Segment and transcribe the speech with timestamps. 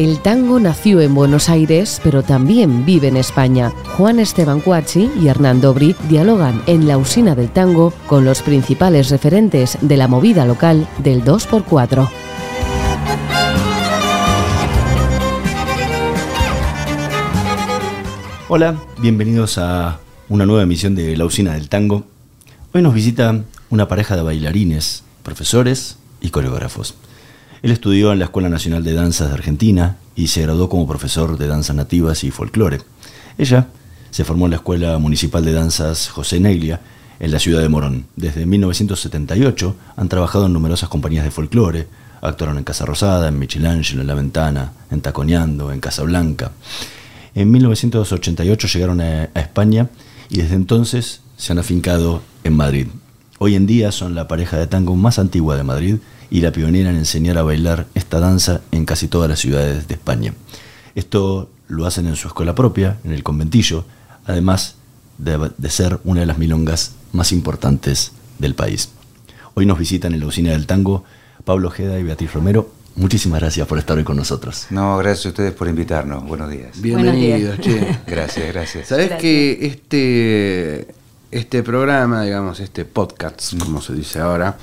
[0.00, 3.70] El tango nació en Buenos Aires, pero también vive en España.
[3.98, 9.10] Juan Esteban Cuachi y Hernán Dobri dialogan en la usina del tango con los principales
[9.10, 12.08] referentes de la movida local del 2x4.
[18.48, 22.06] Hola, bienvenidos a una nueva emisión de La Usina del Tango.
[22.72, 26.94] Hoy nos visita una pareja de bailarines, profesores y coreógrafos.
[27.62, 31.36] Él estudió en la Escuela Nacional de Danzas de Argentina y se graduó como profesor
[31.36, 32.80] de danzas nativas y folclore.
[33.36, 33.68] Ella
[34.10, 36.80] se formó en la Escuela Municipal de Danzas José Neglia
[37.18, 38.06] en la ciudad de Morón.
[38.16, 41.86] Desde 1978 han trabajado en numerosas compañías de folclore,
[42.22, 46.52] actuaron en Casa Rosada, en Michelangelo, en La Ventana, en Taconeando, en Casablanca.
[47.34, 49.90] En 1988 llegaron a, a España
[50.30, 52.86] y desde entonces se han afincado en Madrid.
[53.38, 55.96] Hoy en día son la pareja de tango más antigua de Madrid
[56.30, 59.94] y la pionera en enseñar a bailar esta danza en casi todas las ciudades de
[59.94, 60.34] España.
[60.94, 63.84] Esto lo hacen en su escuela propia, en el conventillo,
[64.26, 64.76] además
[65.18, 68.90] de, de ser una de las milongas más importantes del país.
[69.54, 71.04] Hoy nos visitan en la usina del tango
[71.44, 72.70] Pablo Ojeda y Beatriz Romero.
[72.96, 74.66] Muchísimas gracias por estar hoy con nosotros.
[74.70, 76.24] No, gracias a ustedes por invitarnos.
[76.26, 76.80] Buenos días.
[76.80, 78.00] Bienvenidos, che.
[78.06, 78.88] Gracias, gracias.
[78.88, 80.88] Sabes que este,
[81.30, 84.58] este programa, digamos, este podcast, como se dice ahora,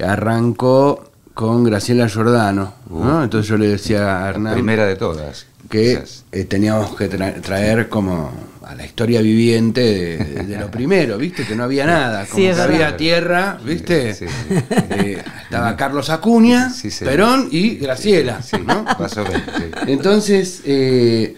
[0.00, 2.74] arrancó con Graciela Giordano.
[2.90, 3.22] ¿no?
[3.24, 5.46] Entonces yo le decía a La Hernán primera de todas.
[5.68, 8.30] que eh, teníamos que tra- traer como
[8.62, 11.44] a la historia viviente de, de- de lo primero, ¿viste?
[11.44, 14.14] Que no había nada, como Sí, que había tierra, ¿viste?
[14.14, 14.54] Sí, sí.
[14.90, 17.04] Eh, estaba Carlos Acuña, Sí, sí.
[17.04, 18.84] Perón y Graciela, Sí, ¿no?
[18.96, 19.64] menos, sí.
[19.88, 21.36] Entonces, eh,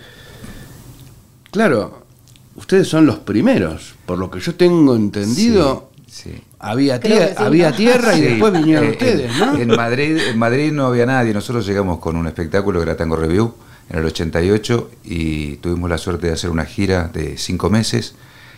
[1.50, 2.02] claro,
[2.56, 5.90] ustedes son los primeros, por lo que yo tengo entendido.
[6.22, 6.32] Sí.
[6.58, 7.76] Había, Creo tie- que sí, había ¿no?
[7.76, 9.56] tierra y Sí, después vinieron eh, ustedes, en, ¿no?
[9.58, 11.34] En Madrid, en Madrid no había nadie.
[11.34, 13.52] Nosotros llegamos con un espectáculo que era Tango Review
[13.90, 18.14] en el 88 y tuvimos la suerte de hacer una gira de cinco meses.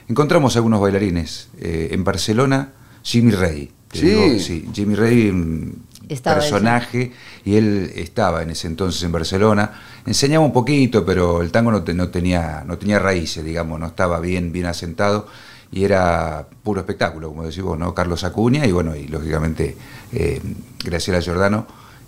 [0.08, 1.48] Encontramos algunos bailarines.
[1.60, 2.70] eh, en Barcelona,
[3.02, 3.70] Jimmy Rey.
[3.90, 4.06] Te Sí.
[4.06, 7.12] digo, sí, Jimmy Rey, un Estaba personaje,
[7.44, 9.72] y él estaba en ese entonces en Barcelona.
[10.06, 13.86] Enseñaba un poquito, pero el tango no, te- no tenía, no tenía raíces, digamos, no
[13.88, 15.26] estaba bien, bien asentado
[15.70, 17.94] y era puro espectáculo, como decís vos, ¿no?
[17.94, 19.76] Carlos Acuña y bueno, y lógicamente
[20.12, 20.40] eh,
[20.84, 21.66] Graciela Giordano.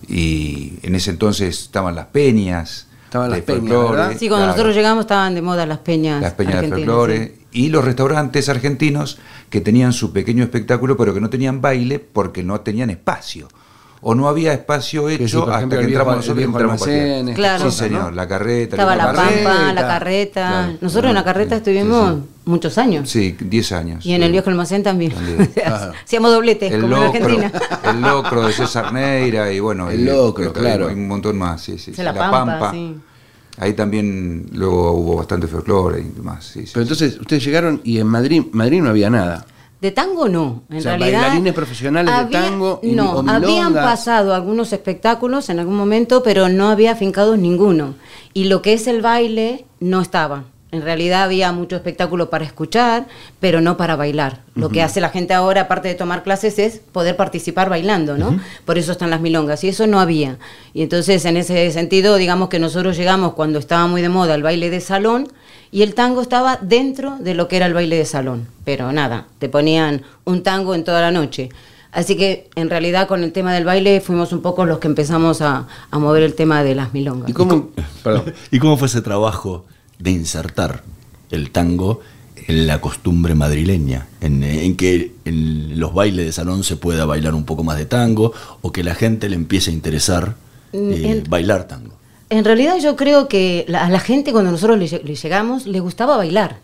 [0.09, 2.87] Y en ese entonces estaban las peñas.
[3.05, 4.17] Estaban de las peñas, folclore, ¿verdad?
[4.19, 6.23] Sí, cuando claro, nosotros llegamos estaban de moda las peñas.
[6.23, 7.29] Las peñas de folclore.
[7.29, 7.37] sí.
[7.53, 9.19] Y los restaurantes argentinos
[9.51, 13.49] que tenían su pequeño espectáculo, pero que no tenían baile porque no tenían espacio.
[14.03, 16.89] O no había espacio Que hecho hasta ejemplo, que entramos el nosotros y viejo entramos
[16.89, 17.71] estas Claro.
[17.71, 18.11] Sí, señor, ¿no?
[18.13, 18.77] la carreta.
[18.77, 19.45] Estaba la Carreta.
[19.45, 20.49] pampa, la carreta.
[20.49, 20.79] Claro.
[20.81, 23.11] Nosotros en la carreta estuvimos muchos años.
[23.11, 24.07] Sí, 10 años.
[24.07, 25.13] Y en el viejo almacén también.
[25.13, 25.47] También.
[25.55, 25.93] Claro.
[26.03, 27.53] Hacíamos dobletes, el como en locro, Argentina.
[27.91, 30.89] el locro de César Neira y bueno, El locro, y- claro.
[30.89, 31.93] Hay un montón más, sí, sí.
[32.03, 32.97] La Pampa, sí.
[33.59, 36.71] Ahí también luego hubo bastante folclore y demás, sí, sí.
[36.73, 39.45] Pero entonces ustedes llegaron y en Madrid, Madrid no había nada.
[39.81, 41.21] De tango no, en O sea, realidad.
[41.23, 46.69] bailarines profesionales de tango y- no, habían pasado algunos espectáculos en algún momento, pero no
[46.69, 47.95] había fincados ninguno.
[48.35, 50.45] Y lo que es el baile no estaba.
[50.73, 53.07] En realidad había mucho espectáculo para escuchar,
[53.41, 54.43] pero no para bailar.
[54.55, 58.39] Lo que hace la gente ahora, aparte de tomar clases, es poder participar bailando, ¿no?
[58.65, 59.65] Por eso están las milongas.
[59.65, 60.37] Y eso no había.
[60.73, 64.45] Y entonces, en ese sentido, digamos que nosotros llegamos cuando estaba muy de moda el
[64.45, 65.27] baile de salón
[65.73, 68.47] y el tango estaba dentro de lo que era el baile de salón.
[68.65, 71.49] Pero nada, te ponían un tango en toda la noche.
[71.93, 75.41] Así que en realidad con el tema del baile fuimos un poco los que empezamos
[75.43, 77.29] a, a mover el tema de las milongas.
[77.31, 77.71] ¿Y cómo?
[78.05, 78.33] Perdón.
[78.51, 79.65] ¿Y cómo fue ese trabajo
[79.99, 80.83] de insertar
[81.31, 82.01] el tango
[82.47, 84.07] en la costumbre madrileña?
[84.21, 87.87] En, en que en los bailes de salón se pueda bailar un poco más de
[87.87, 88.33] tango
[88.63, 90.35] o que la gente le empiece a interesar
[90.73, 91.95] Mm, eh, en- bailar tango.
[92.31, 95.67] En realidad yo creo que la- a la gente cuando nosotros le, lle- le llegamos
[95.67, 96.57] le gustaba bailar.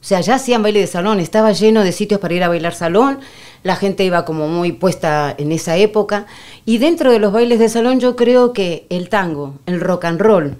[0.00, 2.72] O sea, ya hacían baile de salón, estaba lleno de sitios para ir a bailar
[2.74, 3.18] salón,
[3.64, 6.24] la gente iba como muy puesta en esa época.
[6.64, 10.20] Y dentro de los bailes de salón yo creo que el tango, el rock and
[10.20, 10.54] roll,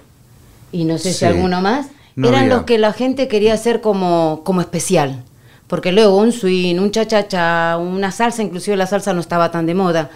[0.72, 1.20] y no sé Sí.
[1.20, 1.86] si alguno más,
[2.16, 2.54] No eran había.
[2.56, 5.22] los que la gente quería hacer como, como especial.
[5.68, 9.74] Porque luego un swing, un cha-cha-cha, una salsa, inclusive la salsa no estaba tan de
[9.74, 10.10] moda.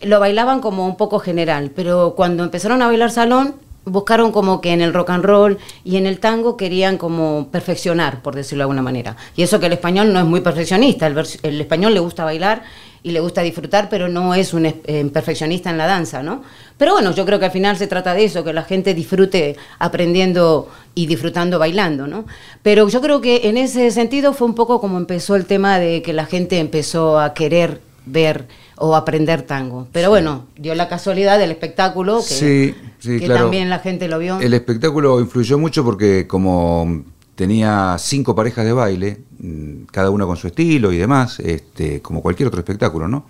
[0.00, 3.56] Lo bailaban como un poco general, pero cuando empezaron a bailar salón,
[3.90, 8.22] buscaron como que en el rock and roll y en el tango querían como perfeccionar,
[8.22, 9.16] por decirlo de alguna manera.
[9.36, 12.62] Y eso que el español no es muy perfeccionista, el, el español le gusta bailar
[13.02, 16.42] y le gusta disfrutar, pero no es un eh, perfeccionista en la danza, ¿no?
[16.76, 19.56] Pero bueno, yo creo que al final se trata de eso, que la gente disfrute
[19.78, 22.26] aprendiendo y disfrutando bailando, ¿no?
[22.62, 26.02] Pero yo creo que en ese sentido fue un poco como empezó el tema de
[26.02, 28.46] que la gente empezó a querer ver
[28.82, 29.86] o aprender tango.
[29.92, 33.42] Pero bueno, dio la casualidad del espectáculo que, Sí, sí, que claro.
[33.42, 34.40] también la gente lo vio.
[34.40, 37.02] El espectáculo influyó mucho porque como
[37.34, 42.22] tenía cinco parejas de baile, mm, cada una con su estilo y demás, este, como
[42.22, 43.26] cualquier otro espectáculo, ¿no?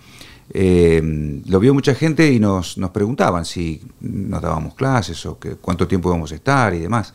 [0.53, 5.51] Eh, lo vio mucha gente y nos, nos preguntaban si nos dábamos clases o que,
[5.55, 7.13] cuánto tiempo íbamos a estar y demás.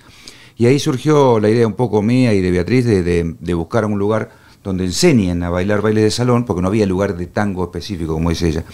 [0.57, 3.85] Y ahí surgió la idea un poco mía y de Beatriz de, de- de buscar
[3.85, 4.31] un lugar
[4.67, 8.31] donde enseñen a bailar baile de salón, porque no había lugar de tango específico, como
[8.31, 8.65] dice ella.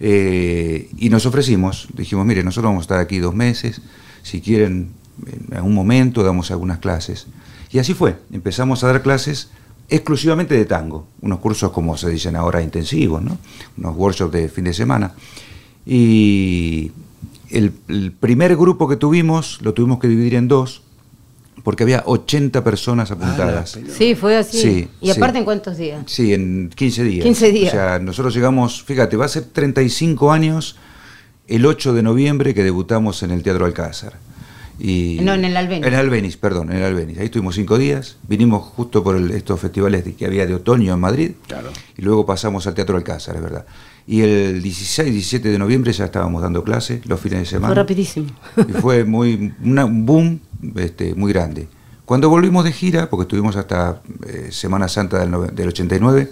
[0.00, 3.82] Eh, y nos ofrecimos, dijimos, mire, nosotros vamos a estar aquí dos meses,
[4.22, 4.92] si quieren,
[5.26, 7.26] en algún momento damos algunas clases.
[7.70, 9.50] Y así fue, empezamos a dar clases
[9.90, 13.36] exclusivamente de tango, unos cursos como se dicen ahora intensivos, ¿no?
[13.76, 15.12] unos workshops de fin de semana.
[15.84, 16.92] Y
[17.50, 17.72] el
[18.18, 20.82] primer grupo que tuvimos lo tuvimos que dividir en dos,
[21.64, 23.78] porque había 80 personas apuntadas.
[23.96, 24.58] Sí, fue así.
[24.58, 25.38] Sí, ¿Y aparte sí.
[25.38, 26.02] en cuántos días?
[26.06, 27.24] Sí, en 15 días.
[27.24, 27.72] 15 días.
[27.72, 30.76] O sea, nosotros llegamos, fíjate, va a ser 35 años
[31.48, 34.14] el 8 de noviembre que debutamos en el Teatro Alcázar.
[34.80, 35.86] Y No, en el Albéniz.
[35.86, 37.18] En el Albéniz, perdón, en el Albéniz.
[37.18, 40.94] Ahí estuvimos cinco días, vinimos justo por el- estos festivales de- que había de otoño
[40.94, 41.70] en Madrid, Claro.
[41.96, 43.66] y luego pasamos al Teatro Alcázar, es verdad.
[44.06, 47.68] Y el 16, 17 de noviembre ya estábamos dando clases, los fines de semana.
[47.68, 48.26] Fue rapidísimo.
[48.56, 50.40] Y fue muy, una- un boom
[50.76, 51.68] este, muy grande.
[52.04, 56.30] Cuando volvimos de gira, porque estuvimos hasta eh, Semana Santa del, del 89,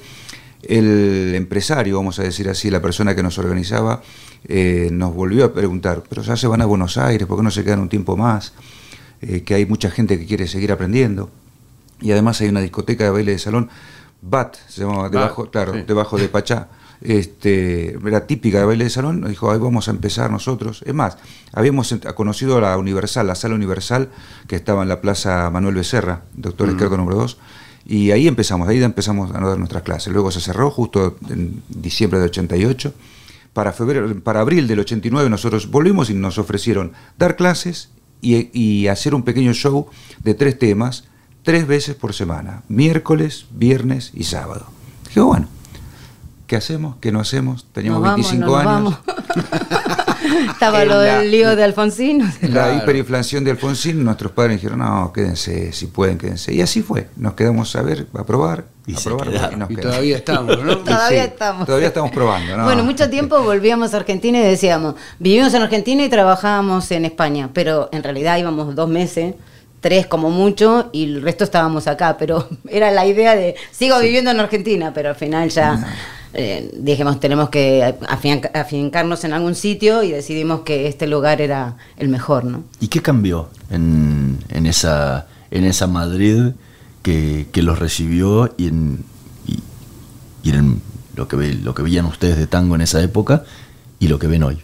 [0.62, 4.02] el empresario, vamos a decir así, la persona que nos organizaba,
[4.46, 7.50] eh, nos volvió a preguntar, pero ya se van a Buenos Aires, ¿por qué no
[7.50, 8.52] se quedan un tiempo más?
[9.22, 11.30] Eh, que hay mucha gente que quiere seguir aprendiendo.
[12.00, 13.68] Y además hay una discoteca de baile de salón,
[14.22, 15.84] BAT, se llamaba, debajo, claro, sí.
[15.86, 16.68] debajo de Pachá.
[17.02, 20.82] Este, era típica de baile de salón, nos dijo, ahí vamos a empezar nosotros.
[20.86, 21.16] Es más,
[21.52, 24.10] habíamos conocido a la Universal, la sala Universal,
[24.46, 27.38] que estaba en la Plaza Manuel Becerra, doctor Esquerdo número 2,
[27.86, 30.12] y ahí empezamos, ahí empezamos a dar nuestras clases.
[30.12, 32.92] Luego se cerró justo en diciembre del 88.
[33.54, 37.88] Para, febrero, para abril del 89 nosotros volvimos y nos ofrecieron dar clases
[38.20, 39.88] y, y hacer un pequeño show
[40.22, 41.04] de tres temas,
[41.42, 44.66] tres veces por semana, miércoles, viernes y sábado.
[45.08, 45.48] Dije, bueno,
[46.50, 46.96] ¿qué hacemos?
[47.00, 47.64] ¿Qué no hacemos?
[47.72, 48.98] Teníamos Nos vamos, 25 no nos años.
[49.06, 50.50] vamos.
[50.52, 52.18] Estaba lo del lío de Alfonsín.
[52.42, 52.76] La Claro.
[52.78, 56.52] hiperinflación de Alfonsín, nuestros padres dijeron, no, quédense, si pueden, quédense.
[56.52, 59.58] Y así fue, nos quedamos a ver, a probar, Y a probar, quedaron.
[59.60, 59.92] nos Y quedamos.
[59.92, 60.78] todavía estamos, ¿no?
[60.84, 61.66] Todavía Sí, estamos.
[61.66, 62.64] Todavía estamos probando, ¿no?
[62.64, 67.50] Bueno, mucho tiempo volvíamos a Argentina y decíamos, vivimos en Argentina y trabajábamos en España,
[67.54, 69.34] pero en realidad íbamos dos meses,
[69.80, 74.32] tres como mucho, y el resto estábamos acá, pero era la idea de, sigo viviendo
[74.32, 75.86] en Argentina, pero al final ya
[76.34, 81.76] eh, dijimos, tenemos que afinca- afincarnos en algún sitio y decidimos que este lugar era
[81.96, 82.64] el mejor, ¿no?
[82.80, 86.52] ¿Y qué cambió en, en esa, en esa Madrid
[87.02, 89.04] que, que los recibió y en,
[89.46, 89.58] y,
[90.48, 90.80] y en
[91.16, 93.44] lo, que ve- lo que veían ustedes de tango en esa época
[93.98, 94.58] y lo que ven hoy?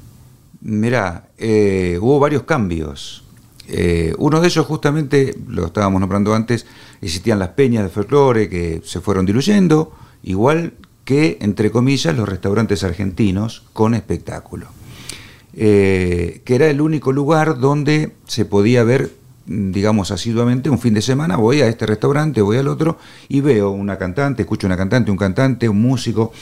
[0.61, 3.25] Mirá, eh, hubo varios cambios.
[3.69, 6.67] Eh, uno de ellos justamente, lo estábamos nombrando antes,
[7.03, 9.93] existían las peñas de folclore que se fueron diluyendo,
[10.23, 10.75] igual
[11.07, 14.67] que, entre comillas, los restaurantes argentinos con espectáculo.
[15.55, 19.13] Eh, que era el único lugar donde se podía ver,
[19.47, 22.99] mm, digamos, asiduamente un fin de semana, voy a este restaurante, voy al otro
[23.29, 26.33] y veo una cantante, escucho una cantante, un cantante, un músico,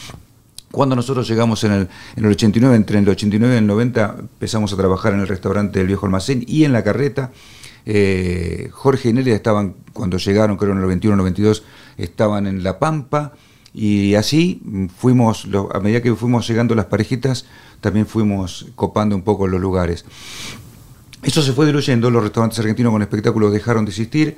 [0.73, 4.73] cuando nosotros llegamos en el, en el 89, entre el 89 y el 90, empezamos
[4.73, 7.31] a trabajar en el restaurante del Viejo Almacén y en la carreta.
[7.87, 11.65] eh, Jorge y Nelia estaban, cuando llegaron, creo en el 91 92,
[11.99, 13.35] estaban en La Pampa.
[13.75, 14.62] Y así
[14.97, 17.45] fuimos, a medida que fuimos llegando las parejitas,
[17.81, 20.04] también fuimos copando un poco los lugares.
[21.23, 24.37] Eso se fue diluyendo, los restaurantes argentinos con espectáculos dejaron de existir.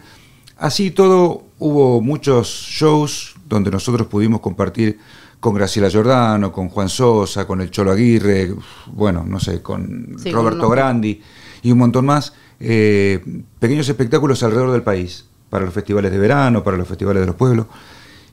[0.57, 4.99] Así todo, hubo muchos shows donde nosotros pudimos compartir
[5.39, 8.55] con Graciela Giordano, con Juan Sosa, con el Cholo Aguirre,
[8.87, 11.21] bueno, no sé, con Sí, Roberto con Grandi
[11.63, 12.33] y un montón más.
[12.59, 13.23] eh,
[13.59, 17.37] pequeños espectáculos alrededor del país, para los festivales de verano, para los festivales de los
[17.37, 17.67] pueblos.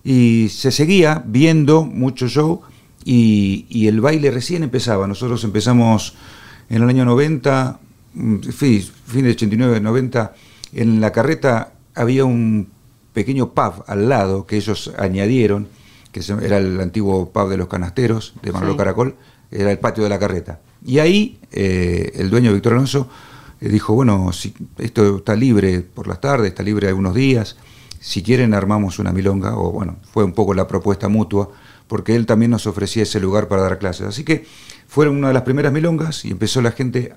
[0.03, 2.62] Y se seguía viendo mucho show
[3.05, 5.07] y, y el baile recién empezaba.
[5.07, 6.13] Nosotros empezamos
[6.69, 7.79] en el año 90,
[8.13, 10.33] mm, fi- fin de 89, 90,
[10.74, 12.67] en la carreta había un
[13.13, 15.67] pequeño pub al lado que ellos añadieron,
[16.12, 18.77] que era el antiguo pub de los canasteros de Manolo Sí.
[18.77, 19.15] Caracol,
[19.51, 20.60] era el patio de la carreta.
[20.86, 23.07] Y ahí eh, el dueño Víctor Alonso
[23.62, 27.55] eh, dijo, bueno, si esto está libre por las tardes, está libre algunos días,
[28.05, 31.50] si quieren armamos una milonga, o bueno, fue un poco la propuesta mutua,
[31.88, 34.05] porque él también nos ofrecía ese lugar para dar clases.
[34.07, 34.45] Así que
[34.88, 37.13] fueron una de las primeras milongas y empezó la gente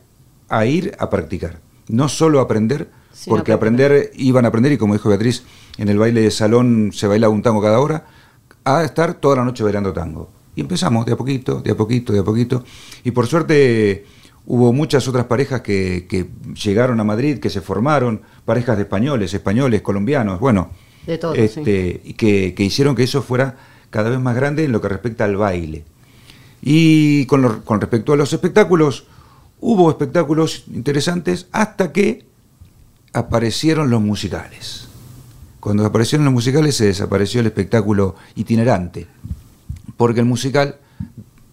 [0.49, 4.71] a ir a practicar, no solo a aprender, Sino porque que- aprender iban a aprender
[4.73, 5.43] y como dijo Beatriz,
[5.76, 8.07] en el baile de salón se bailaba un tango cada hora,
[8.64, 10.31] a estar toda la noche bailando tango.
[10.55, 12.64] Y empezamos de a poquito, de a poquito, de a poquito.
[13.05, 14.07] Y por suerte
[14.47, 16.29] hubo muchas otras parejas que, que
[16.62, 20.71] llegaron a Madrid, que se formaron, parejas de españoles, españoles, colombianos, bueno,
[21.07, 23.57] De todo, este, y que, que hicieron que eso fuera
[23.91, 25.85] cada vez más grande en lo que respecta al baile.
[26.62, 29.07] Y con, lo- con respecto a los espectáculos,
[29.61, 32.25] hubo espectáculos interesantes hasta que
[33.12, 34.88] aparecieron los musicales.
[35.61, 39.07] Cuando aparecieron los musicales se desapareció el espectáculo itinerante,
[39.97, 40.76] porque el musical,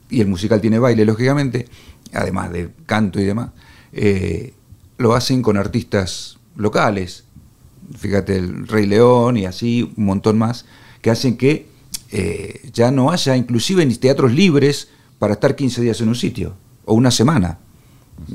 [0.09, 1.67] y el musical tiene baile lógicamente,
[2.13, 3.49] además de canto y demás,
[3.91, 4.53] eh,
[4.97, 7.25] lo hacen con artistas locales,
[7.97, 10.65] fíjate el Rey León y así un montón más,
[11.01, 11.67] que hacen que
[12.11, 14.89] eh, ya no haya inclusive ni teatros libres
[15.19, 16.53] para estar 15 días en un sitio,
[16.85, 17.57] o una semana.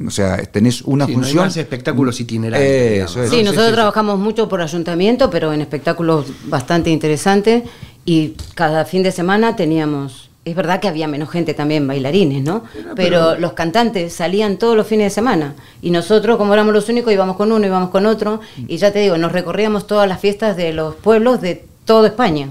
[0.07, 1.45] O sea, tenés una Sí, no hay función...
[1.45, 3.17] más espectáculos itinerantes, Eso digamos.
[3.17, 3.31] es.
[3.31, 3.75] Sí, Sí, nosotros sí, sí.
[3.77, 7.63] trabajamos mucho por ayuntamiento, pero en espectáculos bastante interesantes
[8.05, 12.65] y cada fin de semana teníamos, es verdad que había menos gente también, bailarines, ¿no?
[12.97, 17.13] Pero, los cantantes salían todos los fines de semana y nosotros, como éramos los únicos,
[17.13, 20.57] íbamos con uno, íbamos con otro y ya te digo, nos recorríamos todas las fiestas
[20.57, 22.49] de los pueblos de toda España.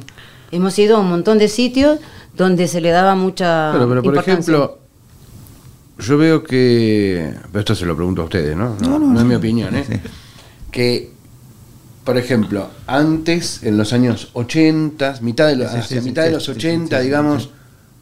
[0.52, 2.00] Hemos ido a un montón de sitios
[2.36, 4.34] donde se le daba mucha Pero, pero por importancia.
[4.34, 4.78] ejemplo,
[6.00, 7.34] yo veo que.
[7.52, 8.76] pero Esto se lo pregunto a ustedes, ¿no?
[8.82, 9.86] No, no, es mi opinión, ¿eh?
[10.72, 11.12] Que,
[12.04, 16.24] por ejemplo, antes, en los años 80, mitad de los, Sí, sí, hacia sí, mitad
[16.24, 17.52] sí, de los sí, sí, 80, sí, sí, digamos, sí.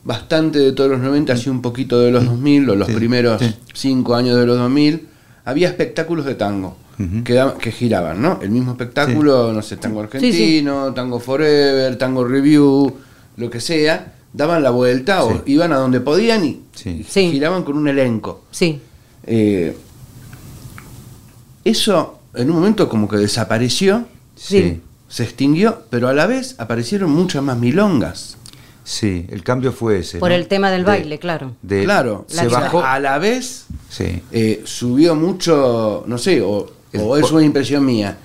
[0.05, 3.41] Bastante de todos los 90, así un poquito de los 2000, o los Sí, primeros
[3.41, 3.53] sí.
[3.73, 5.07] 5 años de los 2000,
[5.43, 6.77] había espectáculos de tango.
[7.25, 8.39] Que, daban- que giraban, ¿no?
[8.41, 10.15] El mismo espectáculo, no sé, tango Sí, sí.
[10.27, 12.93] argentino, tango forever, tango review,
[13.35, 17.75] lo que sea, daban la vuelta o iban a donde podían y, y giraban con
[17.77, 18.45] un elenco.
[18.51, 18.79] Sí,
[19.27, 19.75] Eh,
[21.65, 24.81] eso en un momento como que desapareció, Sí.
[25.09, 28.37] se extinguió, pero a la vez aparecieron muchas más milongas.
[28.87, 30.19] Sí, el cambio fue ese.
[30.19, 30.35] por ¿no?
[30.35, 31.53] el tema del De- baile, claro.
[31.63, 32.83] de- claro, se bajó.
[32.83, 34.21] a la vez Sí.
[34.31, 38.17] eh, subió mucho, no sé, o, El o es una impresión mía,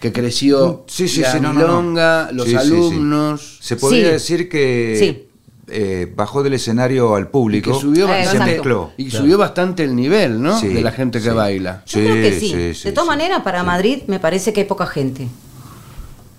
[0.00, 1.66] que creció Sí, sí, la sí, no, no, no.
[1.66, 2.66] milonga, los Sí, sí, sí.
[2.66, 4.12] alumnos, Se podría Sí.
[4.12, 5.28] decir que Sí.
[5.66, 8.52] eh, bajó del escenario al y público que subió Eh, y se bastante, exacto.
[8.52, 8.92] mezcló.
[8.98, 10.60] y subió bastante el nivel, ¿no?
[10.60, 11.34] Sí, de la gente que sí.
[11.34, 11.82] baila.
[11.86, 12.50] Yo creo que sí.
[12.50, 13.08] Sí, sí, de todas sí.
[13.16, 15.26] maneras, para Madrid me parece que hay poca gente.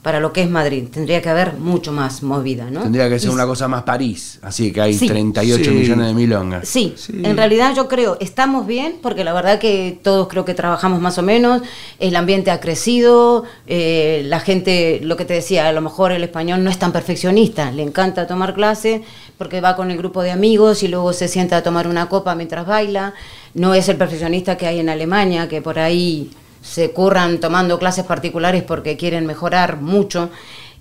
[0.05, 0.83] Para lo que es Madrid.
[0.93, 2.83] Tendría que haber mucho más movida, ¿no?
[2.83, 5.07] Tendría que ser Y- una cosa más París, así que hay Sí.
[5.07, 5.71] 38 Sí.
[5.71, 6.67] millones de milongas.
[6.67, 7.21] Sí, Sí.
[7.23, 11.17] en realidad yo creo, estamos bien, porque la verdad que todos creo que trabajamos más
[11.17, 11.63] o menos,
[11.97, 16.23] el ambiente ha crecido, eh, la gente, lo que te decía, a lo mejor el
[16.23, 19.01] español no es tan perfeccionista, le encanta tomar clase
[19.39, 22.35] porque va con el grupo de amigos y luego se sienta a tomar una copa
[22.35, 23.15] mientras baila,
[23.55, 26.29] no es el perfeccionista que hay en Alemania, que por ahí
[26.65, 30.29] se curran tomando clases particulares porque quieren mejorar mucho.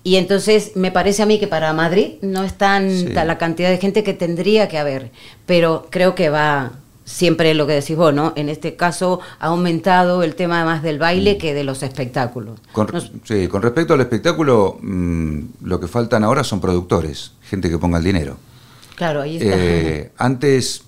[0.03, 3.27] Y entonces me parece a mí que para Madrid no es tanta Sí.
[3.27, 5.11] la cantidad de gente que tendría que haber,
[5.45, 6.73] pero creo que va
[7.05, 8.33] siempre lo que decís vos, ¿no?
[8.35, 12.59] En este caso ha aumentado el tema más del baile que de los espectáculos.
[12.71, 17.69] Con, Nos- sí, con respecto al espectáculo, mm, lo que faltan ahora son productores, gente
[17.69, 18.37] que ponga el dinero.
[18.95, 19.55] claro, ahí está.
[19.55, 20.83] Eh, antes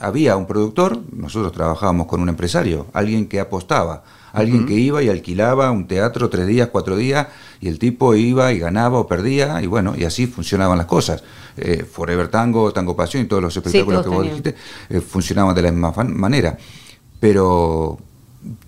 [0.00, 5.08] había un productor, nosotros trabajábamos con un empresario, alguien que apostaba, alguien que iba y
[5.08, 7.28] alquilaba un teatro tres días, cuatro días,
[7.60, 11.22] y el tipo iba y ganaba o perdía, y bueno, y así funcionaban las cosas.
[11.56, 14.54] Eh, Forever Tango, Tango Pasión y todos los espectáculos todos que vos dijiste
[14.88, 16.56] eh, funcionaban de la misma manera.
[17.20, 17.98] Pero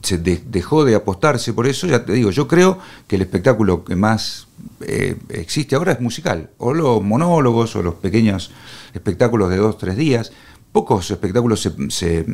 [0.03, 2.79] se de- dejó de apostarse por eso, ya te digo, yo creo
[3.09, 4.47] que el espectáculo que más
[4.83, 8.53] eh, existe ahora es musical, o los monólogos o los pequeños
[8.93, 10.31] espectáculos de dos, tres días.
[10.75, 12.27] Pocos espectáculos se, se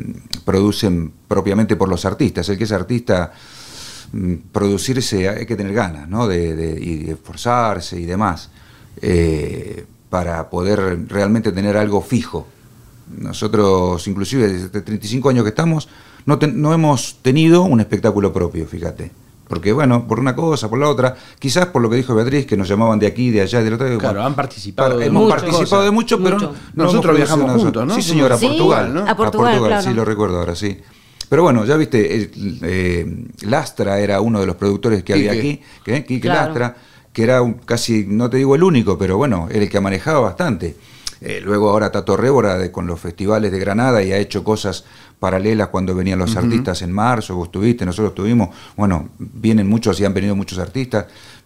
[0.43, 2.49] producen propiamente por los artistas.
[2.49, 3.31] El que es artista,
[4.13, 6.27] mm, producirse hay que tener ganas, ¿no?
[6.27, 8.49] De, de- y de esforzarse y demás,
[8.99, 12.47] eh, para poder realmente tener algo fijo.
[13.15, 15.87] Nosotros, inclusive desde 35 años que estamos,
[16.25, 19.11] no, no hemos tenido un espectáculo propio, fíjate.
[19.51, 22.55] Porque, bueno, por una cosa, por la otra, quizás por lo que dijo Beatriz, que
[22.55, 23.87] nos llamaban de aquí, de allá, de la otra.
[23.89, 25.83] Claro, bueno, han participado para- de hemos muchas participado cosas.
[25.85, 26.47] de mucho, pero Mucho.
[26.47, 27.63] no- no Nosotros viajamos nosotros.
[27.65, 27.95] juntos, ¿no?
[27.95, 29.01] Sí, señor, a Sí, Portugal, ¿no?
[29.05, 29.81] a Portugal, claro.
[29.81, 30.79] sí, lo recuerdo ahora, sí.
[31.27, 35.39] Pero bueno, ya viste, el, eh, Lastra era uno de los productores que había Quique.
[35.41, 36.45] aquí, que, Quique Claro.
[36.45, 36.75] Lastra,
[37.11, 40.21] que era un- casi, no te digo el único, pero bueno, era el que manejaba
[40.21, 40.77] bastante.
[41.19, 44.85] Eh, luego ahora Tato Révora de- con los festivales de Granada y ha hecho cosas
[45.21, 50.05] paralelas cuando venían los artistas en marzo, vos estuviste, nosotros estuvimos, bueno, vienen muchos y
[50.05, 51.05] han venido muchos artistas,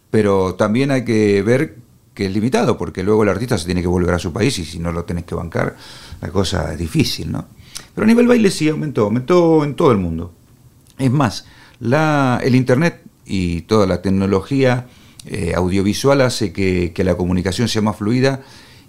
[0.09, 1.75] pero también hay que ver
[2.13, 4.63] que es limitado, porque luego el artista se tiene que volver a su país y
[4.63, 5.75] si no lo tenés que bancar,
[6.21, 7.47] la cosa es difícil, ¿no?
[7.93, 10.31] Pero a nivel baile sí aumentó, aumentó en todo el mundo.
[10.97, 11.45] Es más,
[11.81, 14.87] la, el Internet y toda la tecnología
[15.25, 18.41] eh, audiovisual hace que, que la comunicación sea más fluida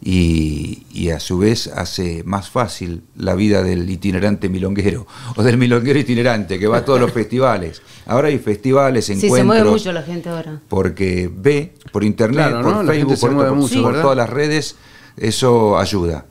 [0.03, 5.57] y, y, a su vez hace más fácil la vida del itinerante milonguero o del
[5.57, 7.83] milonguero itinerante que va a todos los festivales.
[8.07, 9.33] Ahora hay festivales, encuentros.
[9.33, 10.61] Sí, se mueve mucho la gente ahora.
[10.69, 14.77] Porque ve por internet, por Facebook, por, todas las redes,
[15.17, 16.27] eso ayuda.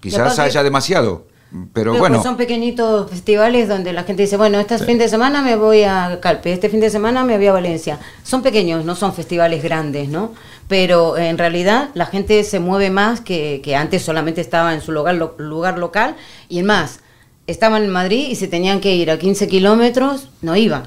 [0.00, 1.26] Quizás haya demasiado,
[1.72, 2.20] pero, bueno.
[2.20, 6.18] son pequeñitos festivales donde la gente dice, bueno, este fin de semana me voy a
[6.20, 8.00] Calpe, este fin de semana me voy a Valencia.
[8.24, 10.32] Son pequeños, no son festivales grandes, ¿no?
[10.68, 15.14] Pero en realidad la gente se mueve más que, antes solamente estaba en su lugar,
[15.14, 16.16] lugar local
[16.48, 17.00] y en más,
[17.46, 20.84] estaban en Madrid y se tenían que ir a 15 kilómetros, no iban.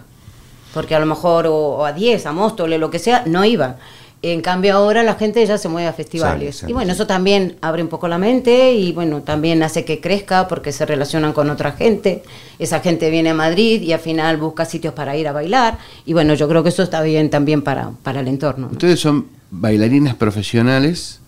[0.74, 3.78] Porque a lo mejor, o, a 10, a Móstoles, lo que sea, no iban.
[4.24, 6.66] En cambio ahora la gente ya se mueve a festivales.
[6.68, 10.48] y bueno, eso también abre un poco la mente y bueno, también hace que crezca
[10.48, 12.24] porque se relacionan con otra gente.
[12.58, 15.78] Esa gente viene a Madrid y al final busca sitios para ir a bailar.
[16.06, 18.70] Y bueno, yo creo que eso está bien también para, para el entorno.
[18.72, 21.20] Ustedes son bailarinas profesionales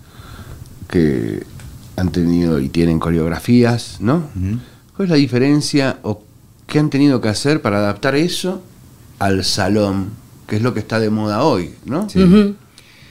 [0.90, 1.44] que
[1.96, 4.30] han tenido y tienen coreografías, ¿no?
[4.96, 6.24] ¿Cuál es la diferencia o
[6.68, 8.62] qué han tenido que hacer para adaptar eso
[9.20, 10.12] al salón,
[10.48, 12.10] que es lo que está de moda hoy, ¿no?
[12.10, 12.56] Sí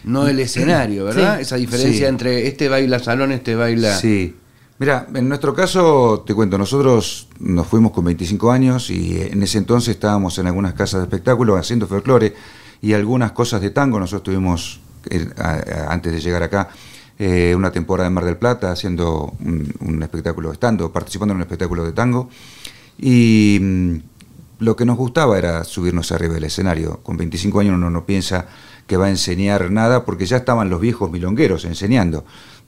[0.05, 1.41] no el escenario, ¿verdad?
[1.41, 3.95] Esa diferencia entre este baila salón, este baila...
[3.97, 4.35] Sí.
[4.79, 9.59] Mira, en nuestro caso, te cuento, nosotros nos fuimos con 25 años y en ese
[9.59, 12.35] entonces estábamos en algunas casas de espectáculo haciendo folclore
[12.81, 13.99] y algunas cosas de tango.
[13.99, 14.81] Nosotros tuvimos,
[15.88, 16.69] antes de llegar acá,
[17.19, 21.43] eh, una temporada en Mar del Plata haciendo un, espectáculo de estando, participando en un
[21.43, 22.28] espectáculo de tango.
[22.97, 23.97] Y mm,
[24.61, 27.00] lo que nos gustaba era subirnos arriba del escenario.
[27.02, 28.47] Con 25 años uno no piensa
[28.87, 32.25] que va a enseñar nada porque ya estaban los viejos milongueros enseñando,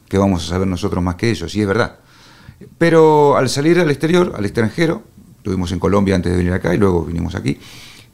[0.09, 1.99] que vamos a saber nosotros más que ellos, y es verdad.
[2.77, 5.05] Pero al salir al exterior, al extranjero,
[5.39, 7.59] estuvimos en Colombia antes de venir acá y luego vinimos aquí,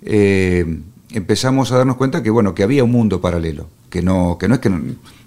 [0.02, 0.80] eh,
[1.16, 4.56] empezamos a darnos cuenta que bueno, que había un mundo paralelo, que no, que no
[4.56, 4.70] es que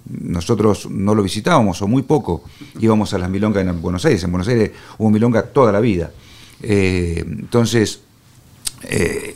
[0.08, 2.44] nosotros no lo visitábamos o muy poco,
[2.80, 6.12] íbamos a las milongas en Buenos Aires, en Buenos Aires hubo milonga toda la vida.
[6.62, 8.02] Eh, entonces,
[8.84, 9.36] eh,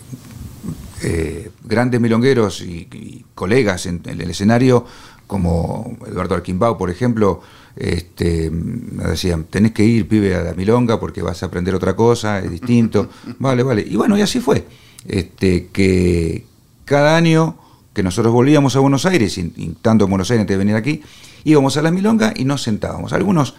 [1.01, 4.85] eh, grandes milongueros y, colegas en, el escenario,
[5.25, 7.41] como Eduardo Arquimbao, por ejemplo,
[7.75, 11.95] este, me decían, tenés que ir, pibe, a la milonga porque vas a aprender otra
[11.95, 13.09] cosa, es distinto.
[13.39, 13.83] Vale, vale.
[13.89, 14.65] Y bueno, y así fue.
[15.07, 16.45] Este, que
[16.93, 17.55] cada año
[17.91, 19.41] que nosotros volvíamos a Buenos Aires,
[19.81, 21.01] tanto en Buenos Aires antes de venir aquí,
[21.43, 23.13] íbamos a la milonga y nos sentábamos.
[23.13, 23.55] Algunos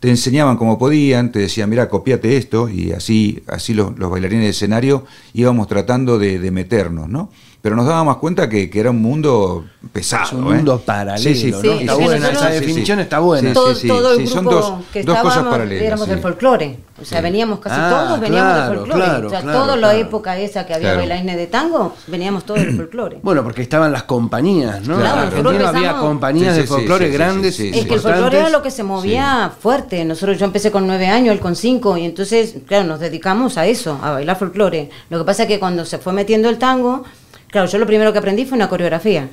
[0.00, 4.50] te enseñaban como podían, te decían, mira, copiate esto, y así, así los, bailarines de
[4.52, 7.30] escenario íbamos tratando de, de meternos, ¿no?
[7.60, 10.38] Pero nos dábamos cuenta que, que era un mundo pesado.
[10.38, 10.82] un mundo ¿eh?
[10.84, 11.18] paralelo.
[11.18, 11.58] Sí, sí, ¿no?
[11.58, 13.52] está buena, esa definición está buena.
[13.52, 15.84] todo, todo el grupo son dos, que dos cosas paralelas.
[15.84, 16.78] Éramos del folclore.
[17.00, 19.04] O sea, veníamos casi ah, todos, veníamos del folclore.
[19.04, 22.76] Claro, o sea, toda la época esa que había bailarines de tango, veníamos todos del
[22.76, 23.18] folclore.
[23.22, 24.98] Bueno, porque estaban las compañías, ¿no?
[24.98, 25.68] Claro, claro.
[25.68, 27.58] había compañías de folclore grandes.
[27.58, 30.04] Es que el folclore era lo que se movía fuerte.
[30.04, 33.66] Nosotros, yo empecé con nueve años, él con cinco, y entonces, claro, nos dedicamos a
[33.66, 34.90] eso, a bailar folclore.
[35.10, 37.04] Lo que pasa es que cuando se fue metiendo el tango,
[37.48, 39.28] Claro, yo lo primero que aprendí fue una coreografía.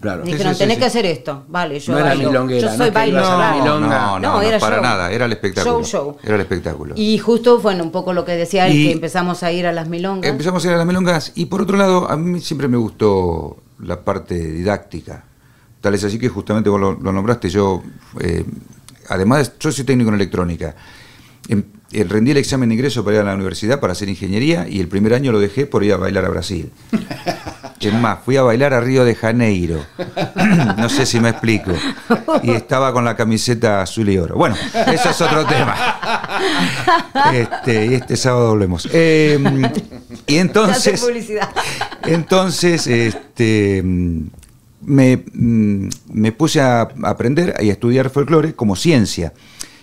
[0.00, 0.22] Claro.
[0.24, 1.44] Dijeron, tenés que hacer esto.
[1.48, 5.24] Vale, yo no Era milonguera, yo soy no, no, no, no, era para nada, era
[5.24, 5.82] el espectáculo.
[5.82, 6.16] Show, show.
[6.22, 6.94] Era el espectáculo.
[6.96, 9.88] Y justo, bueno, un poco lo que decía él, que empezamos a ir a las
[9.88, 10.30] milongas.
[10.30, 13.56] Empezamos a ir a las milongas y por otro lado, a mí siempre me gustó
[13.80, 15.24] la parte didáctica.
[15.80, 17.82] Tal es así que justamente vos lo, nombraste, yo,
[18.20, 18.44] eh,
[19.08, 20.74] además, yo soy técnico en electrónica.
[21.48, 24.80] Em, rendí el examen de ingreso para ir a la universidad para hacer ingeniería y
[24.80, 26.70] el primer año lo dejé por ir a bailar a Brasil.
[27.80, 29.84] Es más, fui a bailar a Río de Janeiro.
[30.78, 31.72] no sé si me explico.
[32.42, 34.36] Y estaba con la camiseta azul y oro.
[34.36, 34.56] Bueno,
[34.92, 35.76] eso es otro tema.
[37.32, 38.88] Este, y este sábado volvemos.
[38.92, 39.70] Em,
[40.26, 41.06] y entonces.
[42.04, 43.82] Entonces, este.
[44.80, 49.32] Me, mm, me puse a aprender y a estudiar folclore como ciencia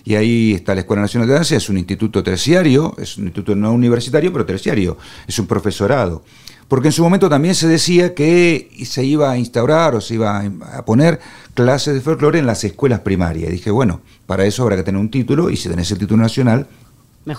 [0.04, 3.54] y ahí está la Escuela Nacional de Danza, es un instituto terciario, es un instituto
[3.54, 6.22] no universitario, pero terciario, es un profesorado.
[6.68, 10.40] Porque en su momento también se decía que se iba a instaurar o se iba
[10.72, 11.20] a poner
[11.54, 13.50] clases de folclore en las escuelas primarias.
[13.50, 16.22] Y dije, bueno, para eso habrá que tener un título y si tenés el título
[16.22, 16.66] nacional,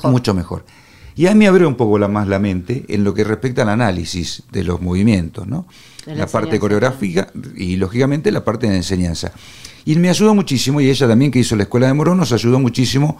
[0.03, 0.65] mucho mejor.
[1.15, 3.61] Y a mí me abrió un poco la, más la mente en lo que respecta
[3.61, 5.65] al análisis de los movimientos, ¿no?
[6.05, 9.31] la parte coreográfica y lógicamente la parte de enseñanza.
[9.85, 12.59] Y me ayudó muchísimo, y ella también que hizo la Escuela de Morón, nos ayudó
[12.59, 13.17] muchísimo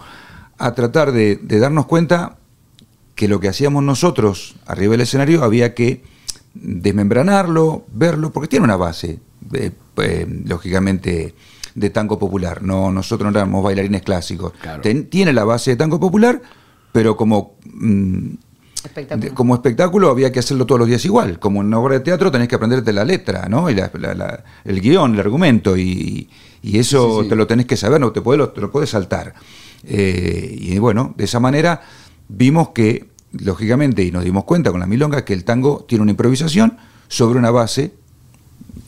[0.58, 2.38] a tratar de, darnos cuenta
[3.14, 6.02] que lo que hacíamos nosotros arriba del escenario había que
[6.54, 9.20] desmembranarlo, verlo, porque tiene una base,
[9.52, 9.72] eh,
[10.44, 11.34] lógicamente,
[11.74, 12.62] de tango popular.
[12.62, 14.52] No, nosotros no éramos bailarines clásicos.
[15.08, 16.42] tiene la base de tango popular,
[16.90, 18.30] pero como mm,
[18.86, 19.28] espectáculo.
[19.28, 21.38] De- como espectáculo había que hacerlo todos los días igual.
[21.38, 23.68] Como en una obra de teatro tenés que aprenderte la letra, ¿no?
[23.70, 25.76] Y la- la- la- el guion, el argumento.
[25.76, 26.28] Y,
[26.62, 27.28] y eso Sí, sí.
[27.28, 29.34] te lo tenés que saber, no te, podés, lo- te lo puedes saltar.
[29.84, 31.82] Eh, y bueno, de esa manera
[32.28, 36.10] vimos que, lógicamente, y nos dimos cuenta con la milonga, que el tango tiene una
[36.12, 37.92] improvisación sobre una base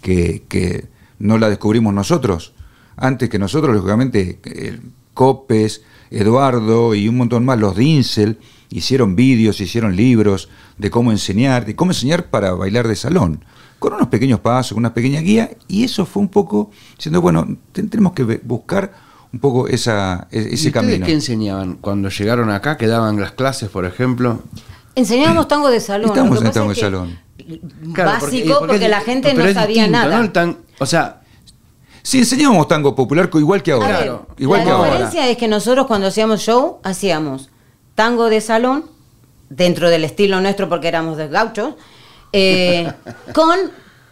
[0.02, 0.87] que, que
[1.18, 2.52] no la descubrimos nosotros.
[2.96, 4.80] Antes que nosotros, lógicamente, eh,
[5.14, 8.38] Copes, Eduardo y un montón más, los de Incel,
[8.70, 13.44] hicieron vídeos, hicieron libros de cómo enseñar, de cómo enseñar para bailar de salón,
[13.78, 17.46] con unos pequeños pasos, con una pequeña guía, y eso fue un poco diciendo, bueno,
[17.72, 18.92] ten- tenemos que buscar
[19.33, 21.07] un poco esa, e- ¿Y ese ustedes camino.
[21.07, 22.76] qué enseñaban cuando llegaron acá?
[22.76, 24.42] ¿Que daban las clases, por ejemplo?
[24.94, 26.12] Enseñábamos tango de salón.
[26.12, 27.18] Que en tango de salón.
[27.94, 30.20] Claro, Básico, porque, la gente no sabía distinto, nada.
[30.22, 30.31] ¿no?
[30.33, 31.22] Tan- o sea,
[32.02, 33.98] Sí, enseñábamos tango popular igual que ahora.
[33.98, 34.90] ver, Igual la que ahora.
[34.92, 37.50] diferencia es que nosotros cuando hacíamos show hacíamos
[37.98, 38.84] tango de salón
[39.48, 41.74] dentro del estilo nuestro porque éramos de gauchos
[42.32, 42.92] eh,
[43.34, 43.58] con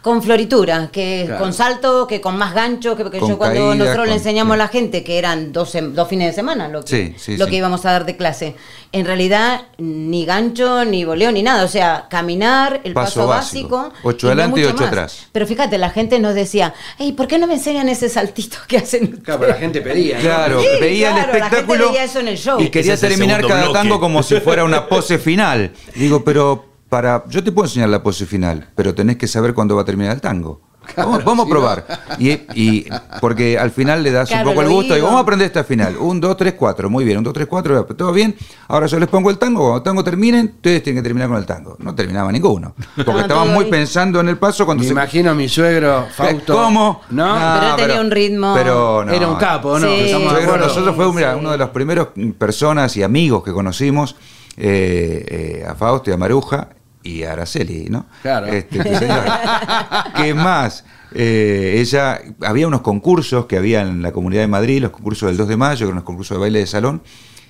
[0.07, 1.41] con floritura, que Claro.
[1.43, 4.53] con salto, que con más gancho, que porque Con yo cuando caída, nosotros le enseñamos
[4.55, 4.61] sí.
[4.61, 7.45] a la gente que eran dos, dos fines de semana lo que, Sí, sí, lo
[7.45, 7.51] sí.
[7.51, 8.55] que íbamos a dar de clase.
[8.91, 11.63] En realidad, ni gancho, ni boleo, ni nada.
[11.63, 13.77] O sea, caminar, el Paso paso, básico.
[13.77, 13.93] básico.
[14.03, 14.87] Ocho adelante y ocho más.
[14.87, 15.27] atrás.
[15.31, 18.77] Pero fíjate, la gente nos decía, hey, ¿por qué no me enseñan ese saltito que
[18.77, 20.15] hacen claro, pero la gente pedía.
[20.17, 20.21] ¿no?
[20.23, 22.59] Claro, Sí, veía claro, el la gente espectáculo veía eso en el show.
[22.61, 23.73] y quería terminar cada bloque.
[23.79, 25.71] tango como si fuera una pose final.
[25.95, 29.75] Digo, pero para yo te puedo enseñar la pose final, pero tenés que saber cuándo
[29.75, 30.61] va a terminar el tango.
[30.95, 31.85] Vamos, vamos a probar.
[32.17, 32.85] Y, y-
[33.19, 34.83] porque al final le das Claro, un poco el gusto.
[34.93, 35.05] Digo, oído.
[35.07, 35.97] vamos a aprender esta final.
[35.97, 36.89] Un, dos, tres, cuatro.
[36.89, 37.17] Muy bien.
[37.17, 37.83] Un, dos, tres, cuatro.
[37.87, 38.33] Todo bien.
[38.69, 39.59] Ahora yo les pongo el tango.
[39.63, 41.75] Cuando el tango terminen, ustedes tienen que terminar con el tango.
[41.79, 42.73] No terminaba ninguno.
[42.77, 43.69] Porque Estaba estaban muy ahí.
[43.69, 46.53] pensando en el paso cuando Me se imagino a mi suegro, Fausto.
[46.53, 47.01] ¿Cómo?
[47.09, 47.35] ¿No?
[47.35, 48.53] Pero él tenía un ritmo.
[48.55, 49.11] Pero no.
[49.11, 49.89] Era un capo, ¿no?
[49.89, 50.09] Sí.
[50.09, 51.39] Suegro, nosotros fue mira, Sí.
[51.41, 54.15] uno de los primeros personas y amigos que conocimos
[54.55, 55.25] eh,
[55.63, 56.69] eh, a Fausto y a Maruja
[57.07, 58.05] y Araceli, ¿no?
[58.21, 58.47] Claro.
[58.47, 60.11] Este, tu señora.
[60.15, 60.83] ¿Qué más?
[61.13, 65.37] Eh, ella, había unos concursos que había en la Comunidad de Madrid, los concursos del
[65.37, 67.01] 2 de mayo, que eran los concursos de baile de salón,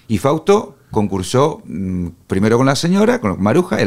[0.08, 3.78] y Fausto concursó mm, primero con la señora, con Maruja,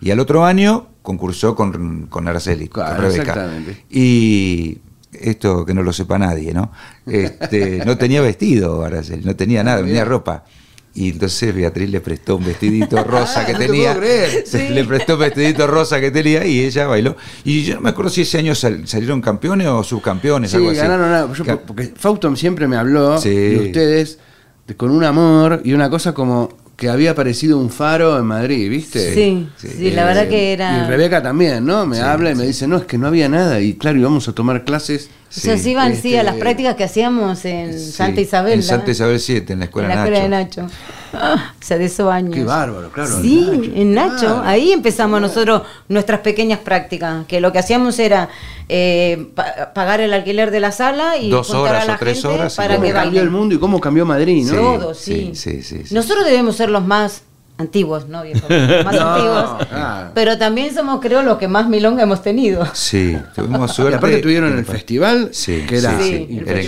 [0.00, 3.22] y al otro año concursó con, con Araceli, Claro, con Rebeca.
[3.22, 3.84] exactamente.
[3.88, 4.78] Y
[5.12, 6.70] esto que no lo sepa nadie, ¿no?
[7.06, 10.44] Este, no tenía vestido Araceli, no tenía nada, no tenía ropa.
[10.92, 13.96] Y entonces Beatriz le prestó un vestidito rosa que No tenía.
[13.96, 14.42] creer.
[14.46, 17.16] Se- Le prestó un vestidito rosa que tenía y ella bailó.
[17.44, 20.70] Y yo no me acuerdo si ese año sal- salieron campeones o subcampeones, Sí, algo
[20.70, 20.78] así.
[20.78, 21.32] ganaron.
[21.34, 23.30] Yo- Ca- porque Fausto siempre me habló Sí.
[23.30, 24.18] de ustedes
[24.66, 26.48] de- con un amor y una cosa como
[26.80, 29.12] que había aparecido un faro en Madrid, ¿viste?
[29.14, 29.90] Sí, sí, Sí.
[29.90, 30.86] la verdad que Y era...
[30.88, 31.84] Rebeca también, ¿no?
[31.84, 32.46] Me Sí, habla y me sí.
[32.48, 33.60] dice, no, es que no había nada.
[33.60, 35.10] Y claro, íbamos a tomar clases.
[35.28, 38.22] O sea, Sí, se iban sí, a las este- prácticas que hacíamos en Sí, Santa
[38.22, 38.52] Isabel.
[38.54, 40.06] En Santa Isabel 7, en la en escuela la Nacho.
[40.14, 40.66] escuela de Nacho.
[41.12, 42.34] O sea, de esos años.
[42.34, 43.20] Qué bárbaro, claro.
[43.20, 44.18] Sí, Nacho, en Nacho.
[44.18, 44.42] claro.
[44.44, 48.28] Ahí empezamos nosotros nuestras pequeñas prácticas, que lo que hacíamos era
[48.68, 52.22] eh, pa- pagar el alquiler de la sala y Dos horas a la o tres
[52.22, 54.50] gente horas y para ¿Cómo que cambió el mundo y cómo cambió Madrid, ¿no?
[54.50, 54.56] Sí.
[54.56, 55.30] Todo, sí.
[55.34, 55.94] sí, sí, sí.
[55.94, 57.22] Nosotros debemos ser los más
[57.60, 58.46] antiguos, ¿no, viejo?
[58.84, 59.66] Más No, antiguos.
[60.14, 62.66] Pero también somos, creo, los que más milonga hemos tenido.
[62.72, 63.96] Sí, tuvimos Y suerte.
[63.96, 66.58] aparte tuvieron el festival, Sí, que era sí, Sí, el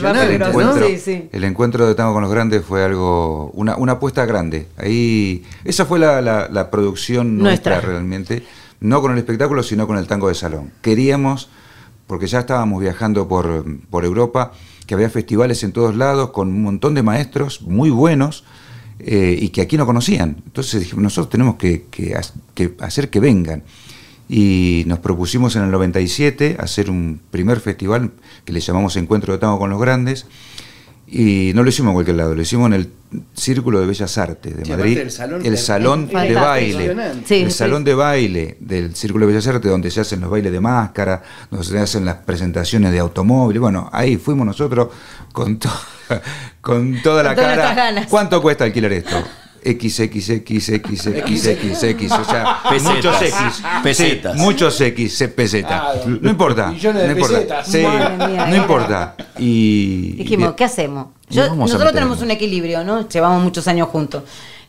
[0.43, 1.29] encuentro, Sí, sí.
[1.33, 4.69] el encuentro de Tango con los Grandes fue algo, una, una apuesta grande.
[4.77, 7.73] Ahí, esa fue la, la- la producción nuestra.
[7.75, 7.91] Nuestra.
[7.93, 8.45] realmente,
[8.81, 10.73] no con el espectáculo, sino con el tango de salón.
[10.83, 11.49] Queríamos,
[12.07, 14.53] porque ya estábamos viajando por, por Europa,
[14.87, 18.45] que había festivales en todos lados con un montón de maestros muy buenos
[19.05, 20.37] eh, y que aquí no conocían.
[20.47, 22.23] Entonces dijimos, nosotros tenemos que, que ha-
[22.55, 23.63] que hacer que vengan.
[24.29, 28.13] Y nos propusimos en el 97 hacer un primer festival
[28.45, 30.27] que le llamamos Encuentro de Tango con los Grandes.
[31.15, 32.89] Y no lo hicimos en cualquier lado, lo hicimos en el
[33.35, 34.97] Círculo de Bellas Artes de Sí, Madrid.
[34.97, 36.97] el salón el es salón de baile.
[37.27, 37.59] Sí, el sí.
[37.59, 41.23] salón de baile del Círculo de Bellas Artes, donde se hacen los bailes de máscara,
[41.51, 43.61] donde se hacen las presentaciones de automóviles.
[43.61, 44.89] Bueno, ahí fuimos nosotros
[45.33, 45.69] con, to-
[46.63, 47.75] con toda la todas cara.
[47.75, 48.07] ganas.
[48.07, 49.23] ¿Cuánto cuesta alquilar esto?
[49.65, 52.95] XXXXXX, o sea, Pesetas.
[52.95, 53.35] muchos X.
[53.83, 54.35] Pesetas.
[54.37, 56.07] Sí, muchos X, se- pesetas.
[56.07, 56.69] No importa.
[56.69, 57.35] Millones de no importa.
[57.37, 57.67] pesetas.
[57.69, 59.15] Sí, Madre mía, no importa.
[59.39, 61.09] Y Dijimos, ¿qué hacemos?
[61.29, 63.09] Yo- nosotros tenemos un equilibrio, ¿no?
[63.09, 64.23] Llevamos muchos años juntos.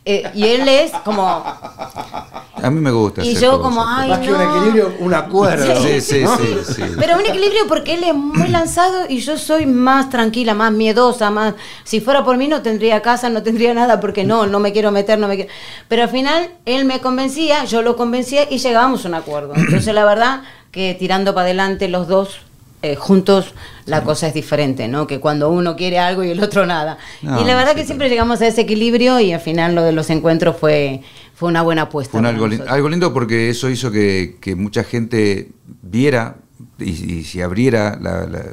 [0.06, 1.26] Eh, y él es como.
[1.26, 3.22] A mí me gusta.
[3.24, 4.56] Y hacer yo cosas, como, ay, Más que un no.
[4.56, 5.82] equilibrio, un acuerdo.
[5.82, 6.36] Sí, sí, ¿no?
[6.36, 6.82] sí, sí.
[6.98, 11.30] Pero un equilibrio porque él es muy lanzado y yo soy más tranquila, más miedosa,
[11.30, 11.54] más.
[11.84, 14.90] Si fuera por mí no tendría casa, no tendría nada porque no, no me quiero
[14.92, 15.50] meter, no me quiero.
[15.88, 19.52] Pero al final él me convencía, yo lo convencía y llegábamos a un acuerdo.
[19.56, 22.40] Entonces la verdad que tirando para adelante los dos
[22.84, 23.54] eh, juntos
[23.86, 25.06] la cosa es diferente, ¿no?
[25.06, 26.98] Que cuando uno quiere algo y el otro nada.
[27.22, 29.82] No, y la verdad sí, que siempre llegamos a ese equilibrio y al final lo
[29.82, 31.02] de los encuentros fue,
[31.34, 32.18] fue una buena apuesta.
[32.18, 35.50] Un algo, algo lindo porque eso hizo que, que mucha gente
[35.82, 36.36] viera
[36.78, 38.44] y, y se abriera la- la-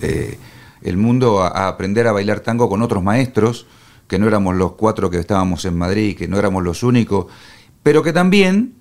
[0.00, 0.38] eh,
[0.82, 3.66] el mundo a, a aprender a bailar tango con otros maestros,
[4.08, 7.26] que no éramos los cuatro que estábamos en Madrid, que no éramos los únicos,
[7.82, 8.74] pero que también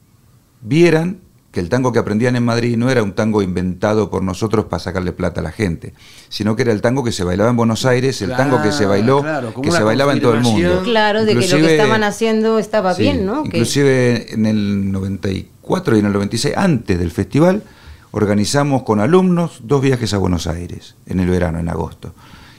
[0.62, 1.20] vieran
[1.51, 4.79] que el tango que aprendían en Madrid no era un tango inventado por nosotros para
[4.79, 5.93] sacarle plata a la gente,
[6.29, 8.85] sino que era el tango que se bailaba en Buenos Aires, el tango que se
[8.85, 10.81] bailó, Claro, que se bailaba en todo el mundo.
[10.83, 13.43] Claro, de que lo que Inclusive- estaban haciendo estaba Sí, bien, ¿no?
[13.45, 17.63] Inclusive en el 94 y en el 96, antes del festival,
[18.11, 22.13] organizamos con alumnos dos viajes a Buenos Aires, en el verano, en agosto.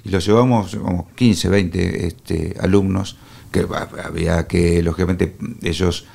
[0.04, 3.16] Y los llevamos, como 15, 20 este, alumnos,
[3.50, 3.66] que
[4.04, 6.06] había que, lógicamente, ellos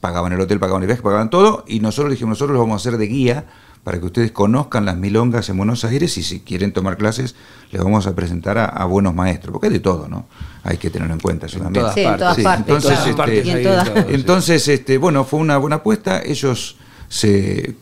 [0.00, 2.88] pagaban el hotel, pagaban el viaje, pagaban todo, y nosotros dijimos, nosotros los vamos a
[2.88, 3.46] hacer de guía
[3.84, 7.36] para que ustedes conozcan las milongas en Buenos Aires y si quieren tomar clases,
[7.70, 10.26] les vamos a presentar a, a buenos maestros, porque hay de todo, ¿no?
[10.64, 11.82] Hay que tenerlo en cuenta eso también.
[11.84, 12.66] todas Sí, en todas Sí, partes.
[12.66, 13.90] entonces, este, partes en todas-.
[14.08, 16.20] Entonces, este, bueno, fue una buena apuesta.
[16.20, 16.76] Ellos
[17.08, 17.74] se,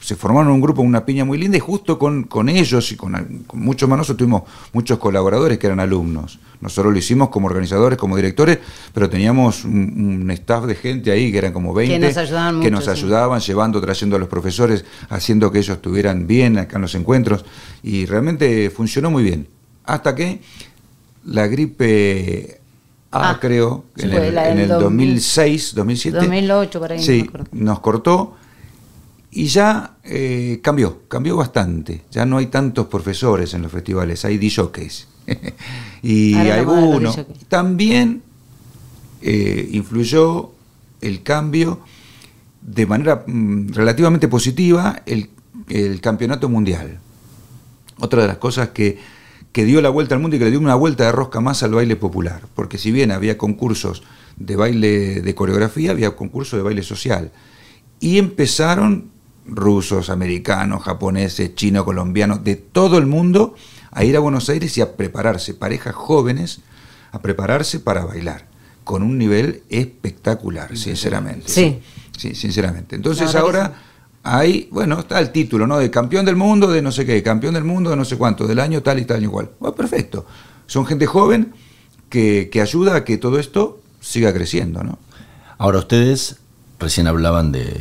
[0.00, 3.44] se formaron un grupo, una piña muy linda, y justo con, con ellos y con,
[3.46, 6.38] con muchos más nosotros tuvimos muchos colaboradores que eran alumnos.
[6.60, 8.58] Nosotros lo hicimos como organizadores, como directores,
[8.92, 12.70] pero teníamos un, un staff de gente ahí que eran como 20 nos ayudaban que
[12.70, 12.90] nos sí.
[12.90, 17.44] ayudaban, llevando, trayendo a los profesores, haciendo que ellos estuvieran bien acá en los encuentros.
[17.82, 19.46] Y realmente funcionó muy bien.
[19.84, 20.40] Hasta que
[21.26, 22.60] la gripe
[23.10, 26.16] A, Ah, creo, sí, en el, la en del el 2000, 2006, 2007.
[26.18, 27.46] 2008, por ahí, no Sí, me acuerdo.
[27.52, 28.36] nos cortó
[29.34, 32.02] y ya eh, cambió, cambió bastante.
[32.12, 35.08] Ya no hay tantos profesores en los festivales, hay DJs.
[36.02, 37.20] y los algunos.
[37.48, 38.22] También
[39.20, 40.52] eh, influyó
[41.00, 41.80] el cambio
[42.62, 45.30] de manera mm, relativamente positiva el,
[45.68, 47.00] el campeonato mundial.
[47.98, 48.98] Otra de las cosas que,
[49.50, 51.64] que dio la vuelta al mundo y que le dio una vuelta de rosca más
[51.64, 54.04] al baile popular, porque si bien había concursos
[54.36, 57.32] de baile de coreografía, había concursos de baile social.
[57.98, 59.13] Y empezaron
[59.46, 63.54] rusos, americanos, japoneses, chinos, colombianos, de todo el mundo
[63.90, 66.60] a ir a Buenos Aires y a prepararse, parejas jóvenes,
[67.12, 68.46] a prepararse para bailar,
[68.82, 71.48] con un nivel espectacular, sinceramente.
[71.48, 71.80] Sí.
[72.16, 72.96] Sí, sinceramente.
[72.96, 73.72] Entonces ahora
[74.22, 75.78] hay, bueno, está el título, ¿no?
[75.78, 78.46] De campeón del mundo, de no sé qué, campeón del mundo de no sé cuánto,
[78.46, 79.50] del año tal y tal y igual.
[79.58, 80.26] Bueno, perfecto.
[80.66, 81.52] Son gente joven
[82.08, 84.98] que, que ayuda a que todo esto siga creciendo, ¿no?
[85.58, 86.36] Ahora ustedes
[86.78, 87.80] recién hablaban de,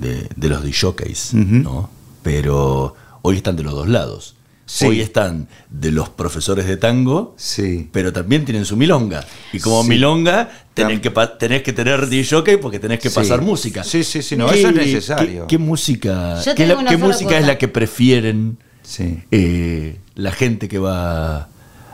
[0.00, 1.34] de, de los DJs.
[1.34, 1.90] ¿no?
[2.22, 4.34] Pero hoy están de los dos lados.
[4.66, 4.86] Sí.
[4.86, 7.88] Hoy están de los profesores de tango, Sí.
[7.90, 9.26] pero también tienen su milonga.
[9.52, 9.88] Y como Sí.
[9.88, 13.14] milonga, tenés que, pa- tenés que tener DJ porque tenés que Sí.
[13.16, 13.82] pasar música.
[13.82, 15.48] Sí, sí, sí, no, ¿Qué- eso es necesario.
[15.48, 19.24] ¿Qué, qué música, qué, la- qué música es la que prefieren Sí.
[19.32, 21.48] eh, la gente que va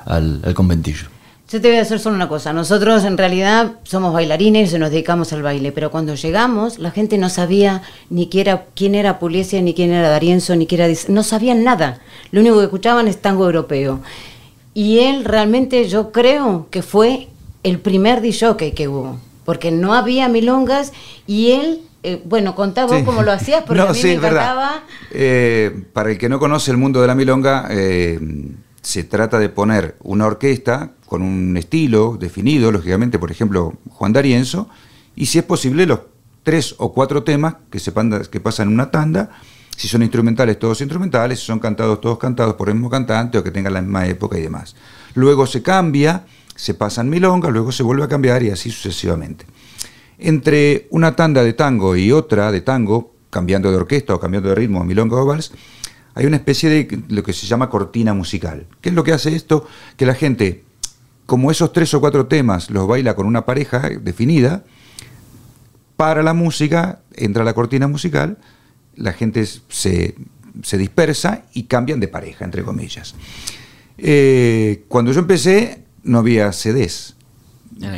[0.05, 1.07] al, al conventillo?
[1.49, 2.53] Yo te voy a decir solo una cosa.
[2.53, 7.19] Nosotros en realidad somos bailarines y nos dedicamos al baile, pero cuando llegamos la gente
[7.19, 9.21] no sabía ni quién era, quién era
[9.63, 10.93] ni quién era D'Arienzo, ni quién era...
[11.07, 12.01] No sabían nada.
[12.33, 14.01] Lo único que escuchaban es tango europeo.
[14.75, 17.29] Y él realmente yo creo que fue
[17.63, 20.93] el primer DJ que hubo, porque no había milongas
[21.29, 21.81] y él...
[22.03, 23.05] eh, bueno, contá vos Sí.
[23.05, 24.83] cómo lo hacías, porque No, a mí sí, me encantaba.
[25.13, 28.19] Eh, para el que no conoce el mundo de la milonga, eh,
[28.87, 34.69] se trata de poner una orquesta con un estilo definido, lógicamente, por ejemplo, Juan D'Arienzo,
[35.17, 36.03] y si es posible, los
[36.45, 39.31] tres o cuatro temas que, se pasan en una tanda,
[39.77, 43.43] si son instrumentales, todos instrumentales, si son cantados, todos cantados por el mismo cantante o
[43.43, 44.77] que tengan la misma época y demás.
[45.15, 49.47] Luego se cambia, se pasan milongas, luego se vuelve a cambiar y así sucesivamente.
[50.17, 54.55] Entre una tanda de tango y otra de tango, cambiando de orquesta o cambiando de
[54.55, 55.51] ritmo, milonga o vals,
[56.17, 58.67] hay una especie de lo que se llama cortina musical.
[58.81, 59.69] ¿Qué es lo que hace esto?
[59.99, 60.65] Que la gente,
[61.27, 64.65] como esos tres o cuatro temas los baila con una pareja definida,
[65.99, 68.39] para la música, entra la cortina musical,
[68.95, 70.15] la gente se,
[70.63, 73.15] se dispersa y cambian de pareja, entre comillas.
[73.99, 77.15] Eh, cuando yo empecé, no había CDs.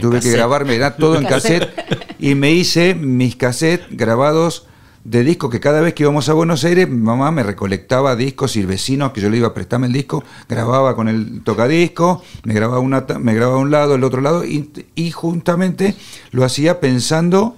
[0.01, 1.73] Tuve que grabarme, era todo en Cassette.
[1.77, 4.68] cassette y me hice mis cassettes grabados
[5.09, 8.57] de discos que cada vez que íbamos a Buenos Aires, mi mamá me recolectaba discos
[8.57, 12.53] y vecinos que yo le iba a prestarme el disco, grababa con el tocadisco, me
[12.53, 15.95] grababa, una, me grababa un lado, el otro lado, y, y juntamente
[16.31, 17.57] lo hacía pensando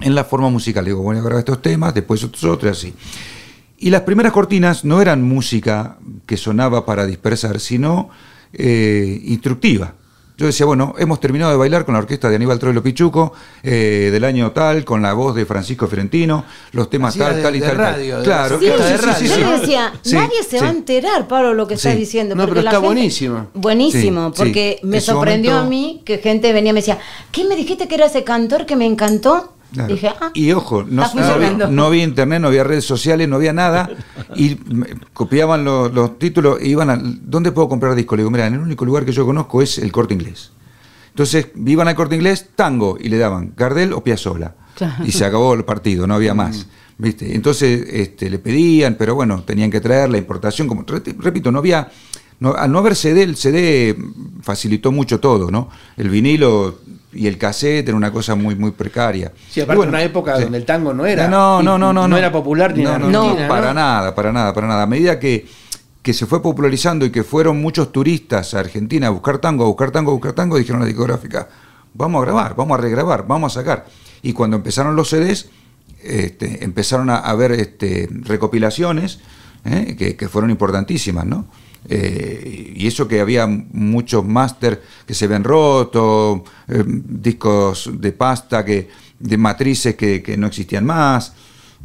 [0.00, 0.84] en la forma musical.
[0.84, 2.94] Digo, voy a grabar estos temas, después otros otros, así.
[3.78, 8.10] Y las primeras cortinas no eran música que sonaba para dispersar, sino
[8.52, 9.94] eh, instructiva.
[10.40, 14.08] Yo decía, bueno, hemos terminado de bailar con la orquesta de Aníbal Troilo Pichuco, eh,
[14.10, 17.56] del año tal, con la voz de Francisco Fiorentino, los temas Hacía tal, de- tal
[17.56, 17.76] y de tal.
[17.76, 19.40] radio, de- claro, Sí, claro, sí, sí, sí, sí, yo sí.
[19.42, 20.64] le decía, Sí, nadie se sí.
[20.64, 21.88] va a enterar, Pablo, lo que Sí.
[21.88, 22.34] estás diciendo.
[22.34, 23.48] No, pero está gente- buenísimo.
[23.52, 24.38] Buenísimo, Sí, sí.
[24.42, 26.98] porque me sorprendió momento- a mí que gente venía y me decía,
[27.32, 29.52] ¿qué me dijiste que era ese cantor que me encantó?
[29.72, 29.94] Claro.
[29.94, 31.68] Dije, ah, y ojo, no, no había, funcionando.
[31.70, 33.88] no había internet, no había redes sociales, no había nada.
[34.34, 34.56] Y
[35.12, 37.00] copiaban los, los títulos e iban a.
[37.00, 38.16] ¿Dónde puedo comprar discos?
[38.16, 40.50] Le digo, mira, en el único lugar que yo conozco es el corte inglés.
[41.10, 44.54] Entonces, iban al corte inglés, tango, y le daban Gardel o Piazzolla.
[44.74, 45.04] Claro.
[45.04, 46.66] Y se acabó el partido, no había más.
[46.98, 47.34] ¿Viste?
[47.34, 50.68] Entonces este, le pedían, pero bueno, tenían que traer la importación.
[50.68, 51.88] Como, re- repito, no había.
[52.40, 53.94] No, al no haber CD, el CD
[54.42, 55.68] facilitó mucho todo, ¿no?
[55.98, 56.78] El vinilo
[57.12, 59.30] y el cassette era una cosa muy, muy precaria.
[59.50, 60.44] Sí, aparte bueno, una época sí.
[60.44, 61.28] donde el tango no era.
[61.28, 62.08] No, no, no, no.
[62.08, 63.74] no era popular ni no, en no, Argentina, no, para ¿no?
[63.74, 64.82] nada, para nada, para nada.
[64.82, 65.46] A medida que,
[66.02, 69.66] que se fue popularizando y que fueron muchos turistas a Argentina a buscar tango, a
[69.66, 71.46] buscar tango, a buscar tango, dijeron a la discográfica,
[71.92, 73.86] vamos a grabar, vamos a regrabar, vamos a sacar.
[74.22, 75.50] Y cuando empezaron los CDs,
[76.02, 79.18] este, empezaron a, ver este, recopilaciones
[79.66, 79.94] ¿eh?
[79.98, 81.46] que, que fueron importantísimas, ¿no?
[81.88, 88.64] Eh, y eso que había muchos máster que se habían roto, eh, discos de pasta,
[88.64, 88.88] que,
[89.18, 91.32] de matrices que, que no existían más,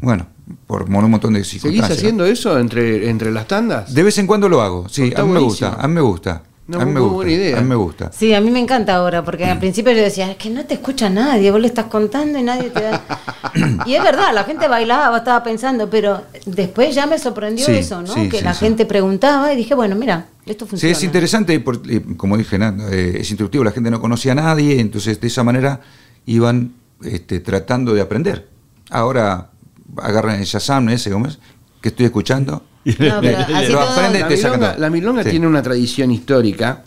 [0.02, 0.28] bueno,
[0.68, 1.98] por un montón de ¿Seguís circunstancias.
[1.98, 3.94] haciendo eso entre, entre las tandas?
[3.94, 5.70] De vez en cuando lo hago, sí, a mí me buenísimo.
[5.70, 6.44] gusta, a mí me gusta.
[6.68, 7.58] No, a mí muy me gusta, buena idea.
[7.58, 8.12] a mí me gusta.
[8.12, 10.74] Sí, a mí me encanta ahora, porque al principio yo decía, es que no te
[10.74, 13.02] escucha nadie, vos le estás contando y nadie te da...
[13.86, 18.02] y es verdad, la gente bailaba, estaba pensando, pero después ya me sorprendió Sí, eso,
[18.02, 18.12] ¿no?
[18.12, 18.62] sí, que sí, la sí.
[18.66, 20.92] gente preguntaba y dije, bueno, mira, esto Sí, funciona.
[20.94, 21.64] es interesante,
[22.18, 22.90] como dije, ¿no?
[22.90, 25.82] Eh, es instructivo, la gente no conocía a nadie, entonces de esa manera
[26.26, 26.74] iban
[27.04, 28.48] este, tratando de aprender.
[28.90, 29.50] Ahora
[29.98, 31.38] agarran el Shazam ese, ¿cómo es?
[31.86, 32.64] Que estoy escuchando.
[32.98, 33.46] No, Lo y La
[34.28, 34.80] te milonga, todo.
[34.82, 35.30] la milonga Sí.
[35.30, 36.84] tiene una tradición histórica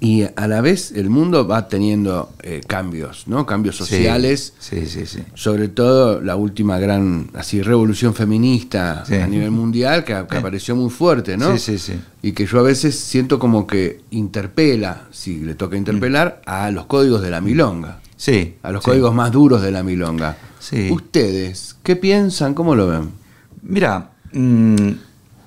[0.00, 3.44] y a la vez el mundo va teniendo eh, cambios, ¿no?
[3.44, 4.54] Cambios sociales.
[4.58, 5.18] Sí, sí, sí.
[5.34, 10.88] Sobre todo la última gran así revolución feminista a nivel mundial que, que apareció muy
[10.88, 11.52] fuerte, ¿no?
[11.58, 12.00] Sí, sí, sí.
[12.22, 16.86] Y que yo a veces siento como que interpela, si le toca interpelar, a los
[16.86, 18.54] códigos de la milonga, Sí.
[18.62, 20.38] a los códigos más duros de la milonga.
[20.58, 20.88] Sí.
[20.90, 22.54] Ustedes, ¿qué piensan?
[22.54, 23.17] ¿Cómo lo ven?
[23.62, 24.76] Mira, mm,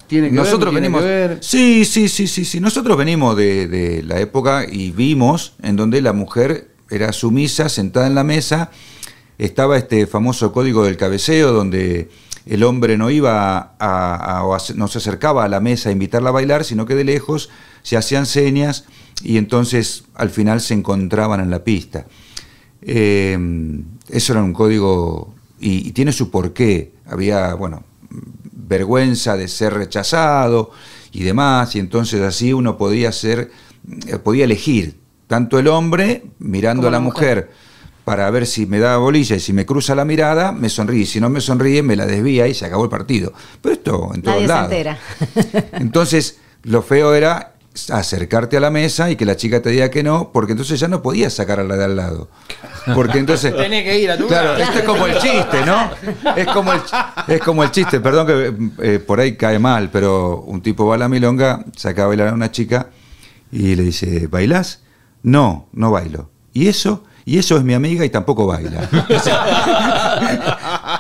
[0.07, 0.83] ¿Tiene que nosotros ver?
[0.83, 1.01] ¿No tiene venimos.
[1.01, 1.37] que ver?
[1.41, 2.59] Sí, sí, sí, sí, sí.
[2.59, 8.07] Nosotros venimos de, de la época y vimos en donde la mujer era sumisa, sentada
[8.07, 8.71] en la mesa.
[9.37, 12.09] Estaba este famoso código del cabeceo, donde
[12.45, 15.91] el hombre no iba a, a- o a- no se acercaba a la mesa a
[15.93, 17.49] invitarla a bailar, sino que de lejos
[17.81, 18.85] se hacían señas
[19.23, 22.05] y entonces al final se encontraban en la pista.
[22.81, 23.37] Eh,
[24.09, 26.91] eso era un código y, y tiene su porqué.
[27.05, 27.83] Había, bueno,
[28.51, 30.71] vergüenza de ser rechazado
[31.11, 33.51] y demás, y entonces así uno podía ser,
[34.07, 37.37] eh, podía elegir tanto el hombre mirando Como a la mujer.
[37.45, 37.71] mujer.
[38.03, 41.05] para ver si me da bolilla y si me cruza la mirada, me sonríe.
[41.05, 43.31] Si no me sonríe, me la desvía y se acabó el partido.
[43.61, 44.71] Pero esto en todos Nadie se lados.
[44.71, 44.99] entera.
[45.73, 47.53] Entonces, lo feo era
[47.89, 50.87] acercarte a la mesa y que la chica te diga que no, porque entonces ya
[50.87, 52.29] no podías sacar a la de al lado.
[52.93, 53.55] Porque entonces...
[53.57, 55.89] Tenés que ir a tu Claro, esto es como el chiste, ¿no?
[56.35, 56.81] Es como el,
[57.27, 60.95] es como el chiste, perdón que eh, por ahí cae mal, pero un tipo va
[60.95, 62.89] a la milonga, saca a bailar a una chica
[63.51, 64.81] y le dice, ¿bailás?
[65.23, 66.29] No, no bailo.
[66.53, 67.03] ¿Y eso?
[67.31, 68.81] Y eso es mi amiga y tampoco baila.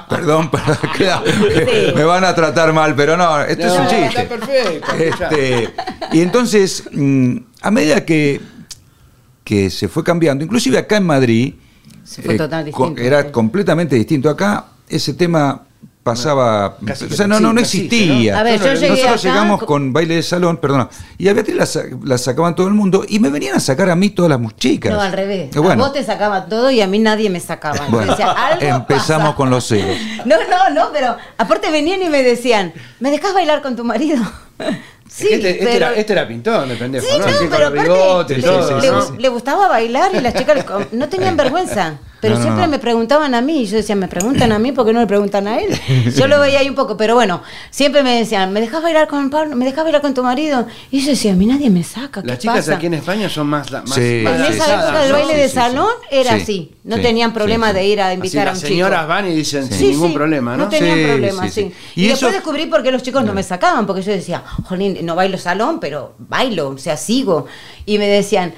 [0.09, 1.91] perdón, perdón, queda- Sí.
[1.93, 4.21] me van a tratar mal, pero no, esto es un chiste.
[4.21, 4.93] Está perfecto.
[4.93, 5.73] Este,
[6.13, 8.39] y entonces, mm, a medida que,
[9.43, 11.55] que se fue cambiando, inclusive acá en Madrid,
[12.05, 13.27] Se fue eh, era sí.
[13.31, 14.29] completamente distinto.
[14.29, 15.63] Acá ese tema
[16.03, 18.33] pasaba, Casi o sea, no, sí, no, no existía.
[18.33, 18.39] ¿no?
[18.39, 21.55] A ver, yo llegué Nosotros acá llegamos con- baile de salón, perdona, y a Beatriz
[21.55, 24.31] la, sa- la sacaban todo el mundo y me venían a sacar a mí todas
[24.41, 24.91] las chicas.
[24.91, 25.51] No, al revés.
[25.55, 27.77] Bueno, A vos te sacaban todo y a mí nadie me sacaba.
[27.85, 29.35] Yo bueno, decía, "Algo empezamos pasa".
[29.35, 29.95] con los celos.
[30.25, 34.23] No, no, no, pero aparte venían y me decían, ¿me dejas bailar con tu marido?
[35.07, 37.25] Sí, este, este pero- era, este era pintón de pendejo, Sí, ¿no?
[37.25, 39.01] no, Así con pero el aparte bigote y Sí, todo, sí, le, ¿no?
[39.01, 41.99] sí, le gustaba bailar y las chicas le no tenían vergüenza.
[42.21, 42.71] Pero No, no, siempre no.
[42.71, 45.47] me preguntaban a mí y yo decía, ¿me preguntan a mí porque no le preguntan
[45.47, 45.69] a él?
[46.15, 49.29] Yo lo veía ahí un poco, pero bueno, siempre me decían, ¿me dejas bailar con
[49.31, 49.55] Pablo?
[49.55, 50.67] ¿Me dejas bailar con tu marido?
[50.91, 52.21] Y yo decía, a mí nadie me saca.
[52.21, 52.75] ¿qué Las chicas pasa?
[52.75, 55.11] aquí en España son más, la- más, Sí, más En esa sí, época del sí,
[55.13, 56.07] baile sí, de sí, salón sí.
[56.11, 56.71] era Sí, así.
[56.83, 57.73] No sí, tenían problema sí.
[57.75, 58.67] de ir a Así invitar a un las chico.
[58.69, 60.63] señoras van y dicen Sí, sin ningún problema, ¿no?
[60.65, 61.61] No tenían Sí, problema, sí, sí.
[61.61, 61.73] sí.
[62.01, 64.43] Y, Y después eso- descubrí por qué los chicos no me sacaban, porque yo decía,
[64.65, 67.47] jolín, no bailo salón, pero bailo, o sea, sigo.
[67.87, 68.53] Y me decían,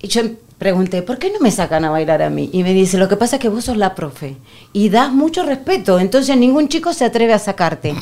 [0.00, 0.22] y yo
[0.58, 2.50] pregunté, ¿por qué no me sacan a bailar a mí?
[2.52, 4.36] Y me dice, lo que pasa es que vos sos la profe
[4.72, 7.94] y das mucho respeto, entonces ningún chico se atreve a sacarte.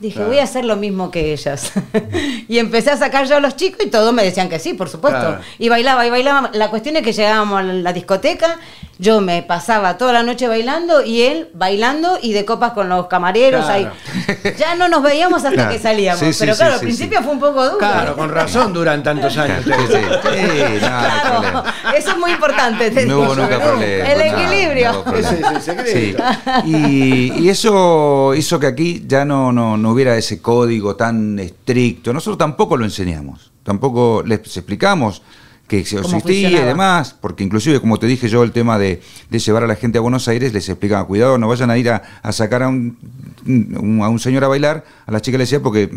[0.00, 0.28] Dije, Claro.
[0.30, 1.72] voy a hacer lo mismo que ellas.
[2.48, 4.88] y empecé a sacar yo a los chicos y todos me decían que sí, por
[4.88, 5.20] supuesto.
[5.20, 5.40] Claro.
[5.58, 6.50] Y bailaba y bailaba.
[6.54, 8.58] La cuestión es que llegábamos a la discoteca,
[8.98, 13.06] yo me pasaba toda la noche bailando y él bailando y de copas con los
[13.08, 13.90] camareros Claro.
[14.26, 14.54] ahí.
[14.58, 15.70] Ya no nos veíamos hasta Claro.
[15.72, 16.20] que salíamos.
[16.20, 17.24] Sí, sí, Pero sí, claro, sí, al principio sí.
[17.24, 17.78] fue un poco duro.
[17.78, 19.64] Claro, con razón duran tantos años.
[19.64, 19.94] Sí, sí.
[19.94, 21.64] Sí, no, no hay Claro,
[21.96, 22.90] eso es muy importante.
[22.90, 23.26] te No digo.
[23.26, 24.08] hubo nunca problema.
[24.10, 24.92] El equilibrio.
[24.92, 26.62] no hubo problema.
[26.64, 32.12] Y, y eso hizo que aquí ya no, no, no hubiera ese código tan estricto.
[32.12, 35.20] Nosotros tampoco lo enseñamos, tampoco les explicamos
[35.66, 39.62] que existía y demás, porque inclusive, como te dije yo, el tema de, de llevar
[39.62, 42.32] a la gente a Buenos Aires, les explicaba, cuidado, no vayan a ir a, a
[42.32, 42.98] sacar a un,
[43.46, 45.88] un- a un señor a bailar, a la chica le decía, porque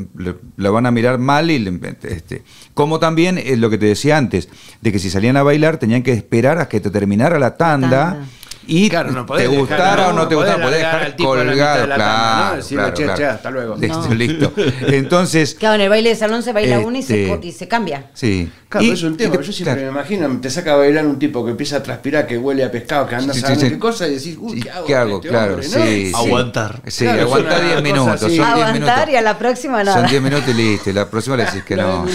[0.57, 2.43] la van a mirar mal y le- este,
[2.75, 4.47] como también es lo que te decía antes,
[4.81, 7.89] de que si salían a bailar tenían que esperar a que te terminara la tanda.
[8.11, 8.27] tanda.
[8.65, 11.81] Y Claro, no podés te dejar- gustara o no te no gustara, podés dejar colgado.
[11.81, 12.39] de la tanda, ¿no?
[12.43, 13.17] claro, Decirle, claro, che, claro.
[13.17, 13.75] che, hasta luego.
[13.75, 14.15] Listo, No.
[14.15, 14.53] listo.
[14.87, 17.51] Entonces, Claro, en el baile de salón se baila uno y se, Este- co- y
[17.51, 18.05] se cambia.
[18.13, 18.49] sí.
[18.69, 19.35] Claro, Y- es un tema.
[19.35, 19.81] yo siempre claro.
[19.93, 22.71] me imagino, te saca a bailar un tipo que empieza a transpirar, que huele a
[22.71, 23.71] pescado, que anda Sí, sí, sabiendo sí.
[23.71, 24.85] qué cosa, y decís, uy, ¿qué hago?
[24.87, 25.15] ¿Qué hago?
[25.17, 26.11] este Claro, hombre, sí.
[26.15, 26.81] Aguantar.
[26.87, 28.19] Sí, aguantar una 10 cosa minutos.
[28.21, 29.09] Son 10 Aguantar minutos.
[29.09, 29.99] y a la próxima nada.
[30.01, 30.89] Son 10 minutos y listo.
[30.89, 32.05] y La próxima le decís que no.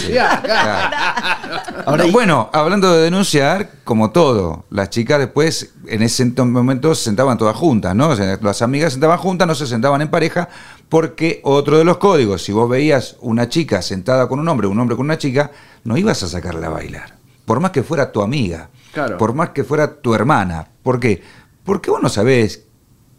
[1.86, 7.04] Ahora, bueno, hablando de denunciar, como todo, las chicas después en ese ento- momento se
[7.04, 8.08] sentaban todas juntas, ¿no?
[8.10, 10.48] O sea, las amigas se sentaban juntas, no se sentaban en pareja,
[10.88, 14.78] porque otro de los códigos, si vos veías una chica sentada con un hombre, un
[14.78, 15.50] hombre con una chica,
[15.84, 17.16] no ibas a sacarla a bailar.
[17.44, 19.18] Por más que fuera tu amiga, Claro.
[19.18, 20.66] por más que fuera tu hermana.
[20.82, 21.22] ¿Por qué?
[21.64, 22.64] Porque vos no sabés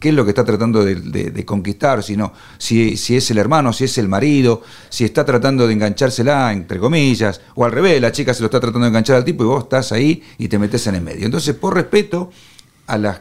[0.00, 3.36] qué es lo que está tratando de, de- de conquistar, sino si, si es el
[3.38, 8.00] hermano, si es el marido, si está tratando de enganchársela, entre comillas, o al revés,
[8.00, 10.48] la chica se lo está tratando de enganchar al tipo y vos estás ahí y
[10.48, 11.26] te metes en el medio.
[11.26, 12.30] Entonces, por respeto
[12.92, 13.20] a las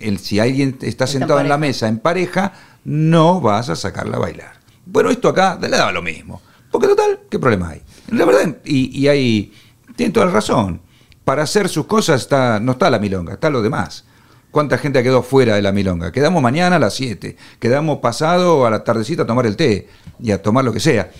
[0.00, 2.52] el- si alguien está en sentado en la mesa en pareja,
[2.84, 4.52] no vas a sacarla a bailar.
[4.86, 6.40] Bueno, esto acá le daba lo mismo.
[6.70, 7.82] Porque total, ¿qué problema hay?
[8.08, 9.52] La verdad, y, y hay,
[9.96, 10.80] tiene toda la razón.
[11.24, 14.04] Para hacer sus cosas está, no está la milonga, está lo demás.
[14.50, 16.12] ¿Cuánta gente quedó fuera de la milonga?
[16.12, 19.88] Quedamos mañana a las 7, quedamos pasado a la tardecita a tomar el té
[20.20, 21.10] y a tomar lo que sea.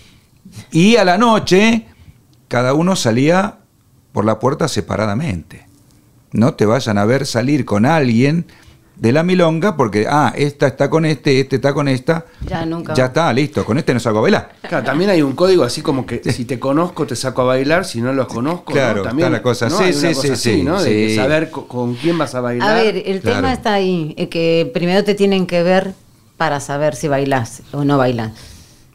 [0.70, 1.86] Y a la noche,
[2.48, 3.58] cada uno salía
[4.12, 5.65] por la puerta separadamente.
[6.32, 8.46] No te vayan a ver salir con alguien
[8.96, 12.24] de la milonga porque, ah, esta está con este, este está con esta.
[12.46, 12.94] Ya nunca.
[12.94, 14.52] Ya está, listo, con este no salgo a bailar.
[14.66, 17.84] Claro, también hay un código así como que si te conozco te saco a bailar,
[17.84, 19.02] si no los conozco, Claro, ¿no?
[19.02, 19.68] También, está la cosa.
[19.68, 19.78] ¿no?
[19.78, 20.82] Sí, sí, sí, así, sí, ¿no?
[20.82, 22.70] De saber co- con, quién vas a bailar.
[22.70, 23.36] A ver, el Claro.
[23.36, 25.92] tema está ahí, eh, que primero te tienen que ver
[26.38, 28.32] para saber si bailas o no bailas.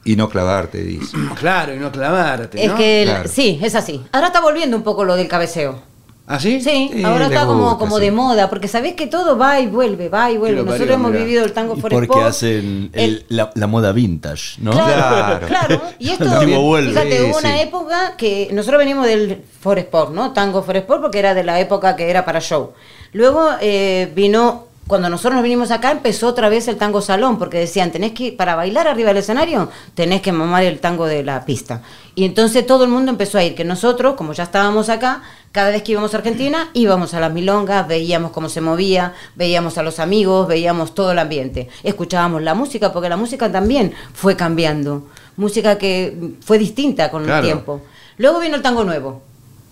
[0.03, 1.15] Y no clavarte, dice.
[1.39, 3.29] Claro, y no clavarte, Es que el- Claro.
[3.31, 4.01] sí, es así.
[4.11, 5.90] Ahora está volviendo un poco lo del cabeceo.
[6.27, 6.61] ¿Ah, sí?
[6.61, 8.05] Sí, Sí, ahora está como, gusta, como sí.
[8.05, 10.57] de moda, porque sabés que todo va y vuelve, va y vuelve.
[10.63, 13.91] Nosotros parió, hemos vivido el tango Forest porque Pop, hacen el- el- la, la moda
[13.91, 14.71] vintage, ¿no?
[14.71, 15.47] Claro, Claro.
[15.47, 15.81] claro.
[15.99, 17.59] Y esto, fíjate, Sí, hubo una sí.
[17.61, 20.31] época que nosotros venimos del Forest Pop, ¿no?
[20.31, 22.71] Tango Forest Pop, porque era de la época que era para show.
[23.11, 27.57] Luego eh, vino, cuando nosotros nos vinimos acá, empezó otra vez el tango salón, porque
[27.57, 31.45] decían, tenés que, para bailar arriba del escenario, tenés que mamar el tango de la
[31.45, 31.81] pista.
[32.13, 35.21] Y entonces todo el mundo empezó a ir, que nosotros, como ya estábamos acá,
[35.53, 39.77] cada vez que íbamos a Argentina, íbamos a las milongas, veíamos cómo se movía, veíamos
[39.77, 41.69] a los amigos, veíamos todo el ambiente.
[41.83, 45.07] Escuchábamos la música, porque la música también fue cambiando.
[45.37, 47.37] Música que fue distinta con Claro.
[47.39, 47.81] el tiempo.
[48.17, 49.21] Luego vino el tango nuevo.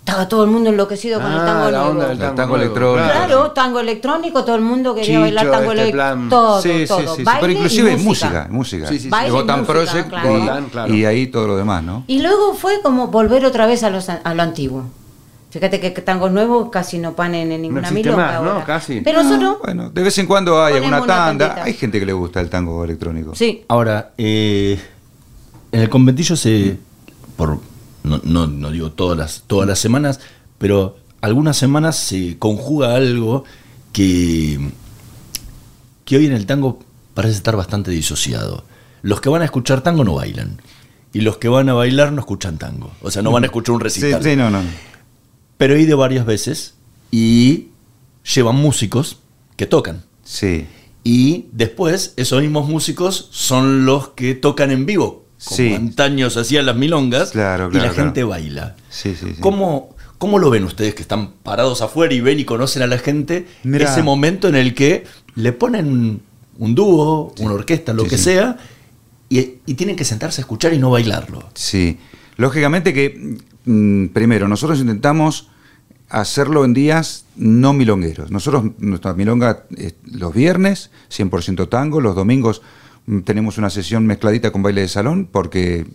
[0.10, 1.90] Estaba todo el mundo enloquecido con el Ah, tango la nuevo.
[1.92, 3.12] onda del El tango, tango nuevo, electrónico.
[3.14, 6.30] Claro, tango electrónico, todo el mundo quería Chicho, bailar tango este electrónico.
[6.30, 7.00] Todo, Sí, sí, todo.
[7.00, 7.24] sí, sí.
[7.24, 8.28] Baile Pero y inclusive música.
[8.30, 8.88] música, música.
[8.88, 9.10] Sí, sí, sí.
[9.10, 10.38] Baile y Gotham música, Project claro.
[10.38, 10.94] y, claro.
[10.94, 12.04] y ahí todo lo demás, ¿no?
[12.08, 14.84] Y luego fue como volver otra vez a, los, a lo antiguo.
[15.52, 18.66] Fíjate que tangos nuevos casi no panen en ninguna existe milonga más, ¿no?
[18.66, 19.02] Casi.
[19.02, 21.64] Pero nosotros, Bueno, de vez en cuando hay alguna una tanda.
[21.64, 23.34] Hay gente que le gusta el tango electrónico.
[23.36, 23.64] sí.
[23.68, 24.80] Ahora, eh,
[25.72, 26.78] en el conventillo se,
[27.36, 27.60] por,
[28.04, 30.20] no, no, no digo todas las, todas las semanas,
[30.58, 33.44] pero algunas semanas se conjuga algo
[33.94, 34.60] que,
[36.06, 36.80] que hoy en el tango
[37.14, 38.64] parece estar bastante disociado.
[39.02, 40.62] Los que van a escuchar tango no bailan.
[41.12, 42.92] Y los que van a bailar no escuchan tango.
[43.02, 44.24] O sea, no van a escuchar un Sí, recital.
[44.24, 44.62] sí, no, no.
[45.58, 46.76] Pero he ido varias veces
[47.12, 47.70] y
[48.36, 49.18] llevan músicos
[49.56, 50.04] que tocan.
[50.24, 50.68] Sí.
[51.04, 55.26] Y después, esos mismos músicos son los que tocan en vivo.
[55.44, 55.74] Como Sí.
[55.74, 57.32] antaño se hacían las milongas.
[57.32, 58.76] Claro, y la claro, gente baila.
[58.90, 59.42] Sí, sí, sí.
[59.42, 62.98] ¿Cómo, ¿Cómo lo ven ustedes que están parados afuera y ven y conocen a la
[62.98, 63.48] gente?
[63.64, 63.90] Mirá.
[63.90, 66.22] Ese momento en el que le ponen
[66.58, 68.58] un dúo, una orquesta, lo que sea,
[69.30, 71.48] y, y tienen que sentarse a escuchar y no bailarlo.
[71.54, 71.98] Sí,
[72.36, 75.48] lógicamente que mm, primero nosotros intentamos
[76.10, 78.30] hacerlo en días no milongueros.
[78.32, 79.64] Nosotros, nuestra milonga
[80.04, 82.62] los viernes, 100% tango, los domingos
[83.24, 85.86] tenemos una sesión mezcladita con baile de salón, porque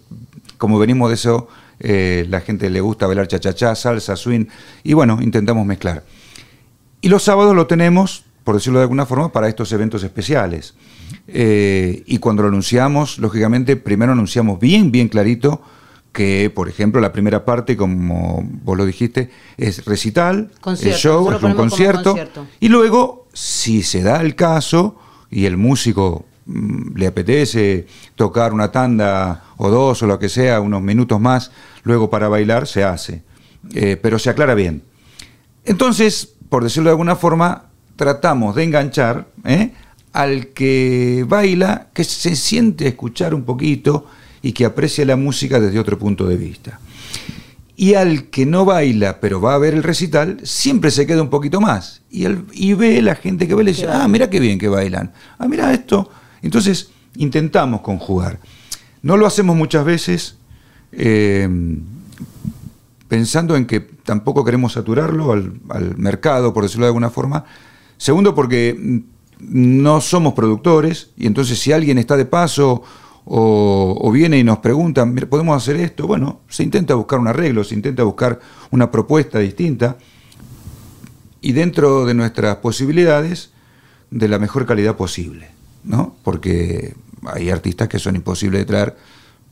[0.59, 1.49] como venimos de eso,
[1.81, 4.47] eh, la gente le gusta bailar cha-cha-cha, salsa, swing,
[4.83, 6.05] y bueno, intentamos mezclar.
[7.01, 10.75] Y los sábados lo tenemos, por decirlo de alguna forma, para estos eventos especiales.
[11.29, 15.63] Eh, y cuando lo anunciamos, lógicamente, primero anunciamos bien, bien clarito
[16.13, 21.33] que, por ejemplo, la primera parte, como vos lo dijiste, es recital, Concierto, el show,
[21.33, 22.47] es un concierto, concierto.
[22.61, 24.97] y luego, si se da el caso
[25.29, 27.87] y el músico le apetece
[28.17, 31.51] tocar una tanda o dos o lo que sea, unos minutos más,
[31.85, 33.23] luego para bailar, se hace.
[33.75, 34.83] Eh, pero se aclara bien.
[35.65, 37.67] Entonces, por decirlo de alguna forma,
[37.97, 39.73] tratamos de enganchar ¿eh?
[40.13, 44.07] al que baila, que se siente a escuchar un poquito
[44.43, 46.79] y que aprecia la música desde otro punto de vista.
[47.77, 51.31] Y al que no baila, pero va a ver el recital, siempre se queda un
[51.31, 52.03] poquito más.
[52.11, 54.69] Y, el- y ve la gente que baila y dice, ah, mira qué bien que
[54.69, 55.13] bailan.
[55.39, 56.09] Ah, mira esto.
[56.45, 58.39] Entonces, intentamos conjugar.
[59.03, 60.37] No lo hacemos muchas veces,
[60.93, 61.49] eh,
[63.09, 67.45] pensando en que tampoco queremos saturarlo al, mercado, por decirlo de alguna forma.
[67.97, 69.03] Segundo, porque
[69.41, 72.83] no somos productores y entonces si alguien está de paso
[73.25, 76.07] o, o viene y nos pregunta, "Mira, ¿podemos hacer esto?
[76.07, 78.39] Bueno, se intenta buscar un arreglo, se intenta buscar
[78.71, 79.97] una propuesta distinta
[81.41, 83.51] y dentro de nuestras posibilidades
[84.11, 85.54] de la mejor calidad posible,
[85.85, 86.17] ¿no?
[86.23, 86.95] Porque
[87.27, 88.97] hay artistas que son imposibles de traer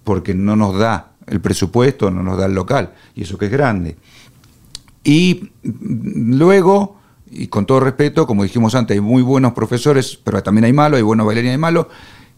[0.04, 3.52] porque no nos da el presupuesto, no nos da el local, y eso que es
[3.52, 3.96] grande.
[5.04, 6.96] Y luego,
[7.30, 10.96] y con todo respeto, como dijimos antes, hay muy buenos profesores, pero también hay malos,
[10.96, 11.86] hay buenos bailarines y malos,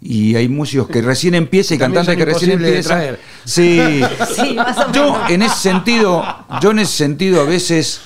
[0.01, 2.99] y hay músicos que recién empiezan y cantantes que recién empiezan.
[2.99, 3.21] traer.
[3.45, 3.81] Sí,
[4.35, 6.23] Sí, más o yo en ese sentido,
[6.61, 8.01] yo en ese sentido a veces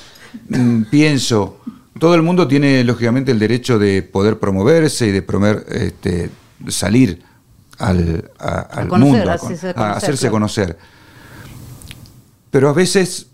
[0.48, 1.57] mm, pienso,
[1.98, 6.30] todo el mundo tiene lógicamente el derecho de poder promoverse y de promover, este,
[6.68, 7.22] salir
[7.78, 10.78] al, a- al conocer, mundo, a, hacerse a conocer, hacerse conocer.
[12.50, 13.26] Pero a veces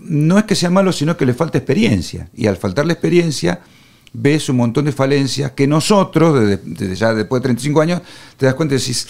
[0.00, 2.28] no es que sea malo, sino que le falta experiencia.
[2.34, 3.60] Y al faltarle experiencia,
[4.12, 8.02] ves un montón de falencias que nosotros, desde, desde ya después de 35 años,
[8.36, 9.06] te das cuenta y decís,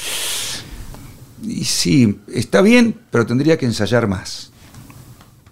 [1.47, 4.51] y sí, está bien, pero tendría que ensayar más.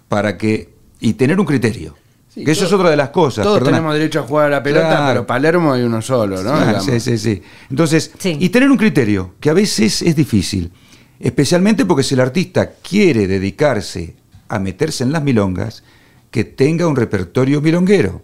[0.07, 0.73] Para que.
[0.99, 1.95] y tener un criterio.
[2.35, 3.43] Sí, que eso es otra de las cosas.
[3.43, 3.77] Todos perdona.
[3.77, 5.07] tenemos derecho a jugar a la pelota, Claro.
[5.07, 6.51] pero Palermo hay uno solo, ¿no?
[6.53, 7.41] Ah, sí, sí, sí.
[7.71, 8.37] Entonces, Sí.
[8.39, 10.69] y tener un criterio, que a veces es difícil,
[11.19, 14.15] especialmente porque si el artista quiere dedicarse
[14.49, 15.83] a meterse en las milongas,
[16.29, 18.21] que tenga un repertorio milonguero.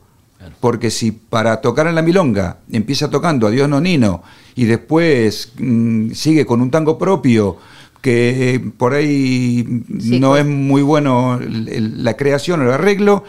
[0.59, 4.23] Porque si para tocar en la milonga empieza tocando Adiós Nonino
[4.55, 7.57] y después mm, sigue con un tango propio
[8.01, 9.63] que eh, por ahí
[9.99, 13.23] Sí, no con- es muy bueno el- el- la creación o el arreglo,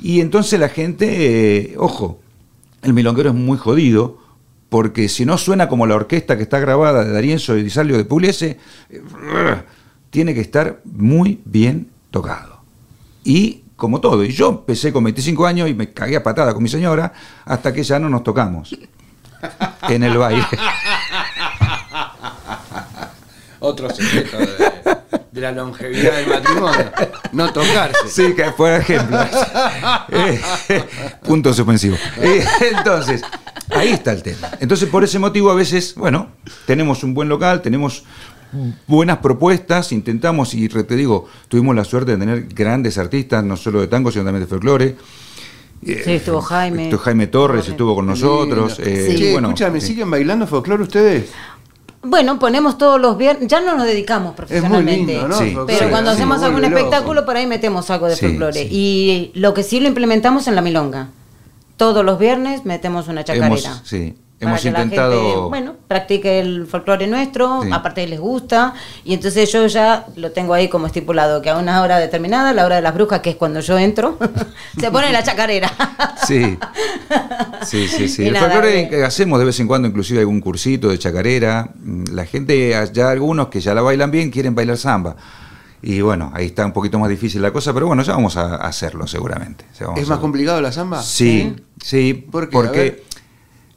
[0.00, 2.20] y entonces la gente, eh, ojo,
[2.82, 4.18] el milonguero es muy jodido,
[4.68, 7.96] porque si no suena como la orquesta que está grabada de Darienzo y Di Salvio
[7.96, 8.58] de Pugliese,
[8.90, 9.00] eh,
[10.10, 12.60] tiene que estar muy bien tocado.
[13.24, 16.62] Y como todo, y yo empecé con 25 años y me cagué a patada con
[16.62, 17.12] mi señora
[17.44, 18.76] hasta que ya no nos tocamos
[19.88, 20.42] en el baile.
[23.60, 24.67] Otro secreto de,
[25.32, 26.90] de la longevidad del matrimonio.
[27.32, 28.08] No tocarse.
[28.08, 29.18] Sí, que por ejemplo.
[30.10, 30.40] Eh,
[31.24, 31.96] punto suspensivo.
[32.18, 32.44] Eh,
[32.76, 33.22] entonces,
[33.70, 34.50] ahí está el tema.
[34.60, 36.28] Entonces, por ese motivo, a veces, bueno,
[36.66, 38.04] tenemos un buen local, tenemos
[38.86, 43.80] buenas propuestas, intentamos, y te digo, tuvimos la suerte de tener grandes artistas, no solo
[43.80, 44.96] de tango, sino también de folclore.
[45.86, 46.84] Eh, Sí, estuvo Jaime.
[46.84, 47.68] estuvo Jaime Torres, Torres.
[47.70, 48.78] estuvo con nosotros.
[48.80, 51.30] Eh, Che, bueno, escúchame, eh, ¿siguen bailando folclore ustedes?
[52.02, 55.12] Bueno, ponemos todos los viernes, ya no nos dedicamos profesionalmente.
[55.14, 55.38] lindo, ¿no?
[55.38, 55.44] Sí.
[55.46, 58.68] Folclore, Pero Sí, cuando sí, hacemos algún espectáculo, por ahí metemos algo de folclore.
[58.70, 61.08] Y lo que sí lo implementamos en la milonga.
[61.76, 63.56] Todos los viernes metemos una chacarera.
[63.56, 65.20] hemos, sí, Para hemos que la intentado.
[65.22, 67.70] gente, bueno, practique el folclore nuestro, Sí.
[67.72, 68.72] aparte les gusta,
[69.04, 72.64] y entonces yo ya lo tengo ahí como estipulado, que a una hora determinada, la
[72.64, 74.16] hora de las brujas, que es cuando yo entro,
[74.78, 75.70] se pone la chacarera.
[76.26, 76.56] Sí,
[77.66, 78.08] sí, sí.
[78.08, 78.22] sí.
[78.22, 78.88] Y El nada, folclore eh.
[78.88, 81.70] que hacemos de vez en cuando, inclusive algún cursito de chacarera.
[81.82, 85.16] Mm, La gente, ya algunos que ya la bailan bien, quieren bailar samba.
[85.80, 88.56] Y bueno, ahí está un poquito más difícil la cosa, pero bueno, ya vamos a
[88.56, 89.64] hacerlo seguramente.
[89.78, 91.00] Ya vamos ¿Es a- más complicado la samba?
[91.02, 92.56] Sí, sí, ¿Por qué?
[92.56, 93.02] A porque ver.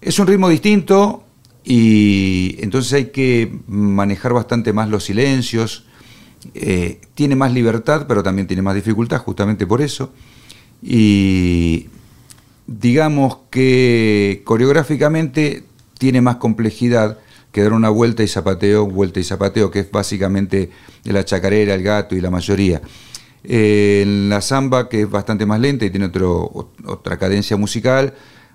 [0.02, 1.24] Es un ritmo distinto
[1.64, 5.86] y entonces hay que manejar bastante más los silencios.
[6.56, 10.12] Eh, tiene más libertad, pero también tiene más dificultad, justamente por eso.
[10.82, 11.88] Y
[12.66, 15.64] digamos que coreográficamente
[16.00, 17.20] tiene más complejidad
[17.52, 20.72] que dar una vuelta y zapateo, vuelta y zapateo, que es básicamente
[21.04, 22.82] la chacarera, el gato y la mayoría.
[23.44, 27.58] Eh, en la samba, que es bastante más lenta y tiene otro, ot- otra cadencia
[27.58, 28.14] musical,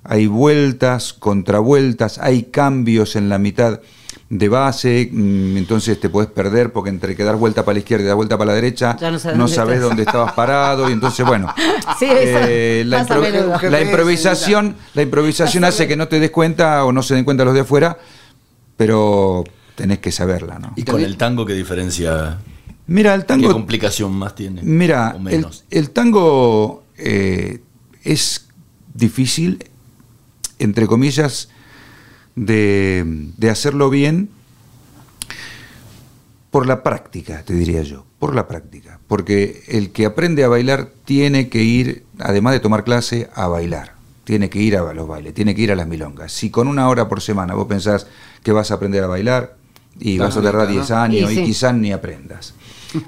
[0.08, 3.80] hay vueltas, contravueltas, hay cambios en la mitad.
[4.28, 8.02] de base, mm, entonces te puedes perder porque entre que dar vuelta para la izquierda
[8.04, 9.88] y dar vuelta para la derecha, Ya no no, sabes dónde sabes estás.
[9.88, 11.54] dónde estabas parado y entonces bueno,
[12.00, 13.70] Sí, eso eh, la, pasa a impro- menudo.
[13.70, 17.44] la improvisación, la improvisación hace que no te des cuenta o no se den cuenta
[17.44, 17.98] los de afuera,
[18.76, 19.44] pero
[19.76, 20.72] tenés que saberla, ¿no?
[20.74, 22.38] ¿Y con el tango qué diferencia,
[22.88, 24.60] Mira, el qué tango complicación más tiene?
[24.64, 25.64] Mira, o el, menos.
[25.70, 27.60] el tango eh,
[28.02, 28.48] es
[28.92, 29.64] difícil,
[30.58, 31.48] entre comillas,
[32.34, 33.04] de,
[33.36, 34.28] de hacerlo bien
[36.50, 38.98] por la práctica, te diría yo, por la práctica.
[39.08, 43.94] Porque el que aprende a bailar tiene que ir, además de tomar clase, a bailar.
[44.24, 46.32] Tiene que ir a los bailes, tiene que ir a las milongas.
[46.32, 48.06] Si con una hora por semana vos pensás
[48.42, 49.56] que vas a aprender a bailar
[50.00, 50.96] y vas a tardar frita, 10 ¿no?
[50.96, 52.54] años Y quizás ni aprendas.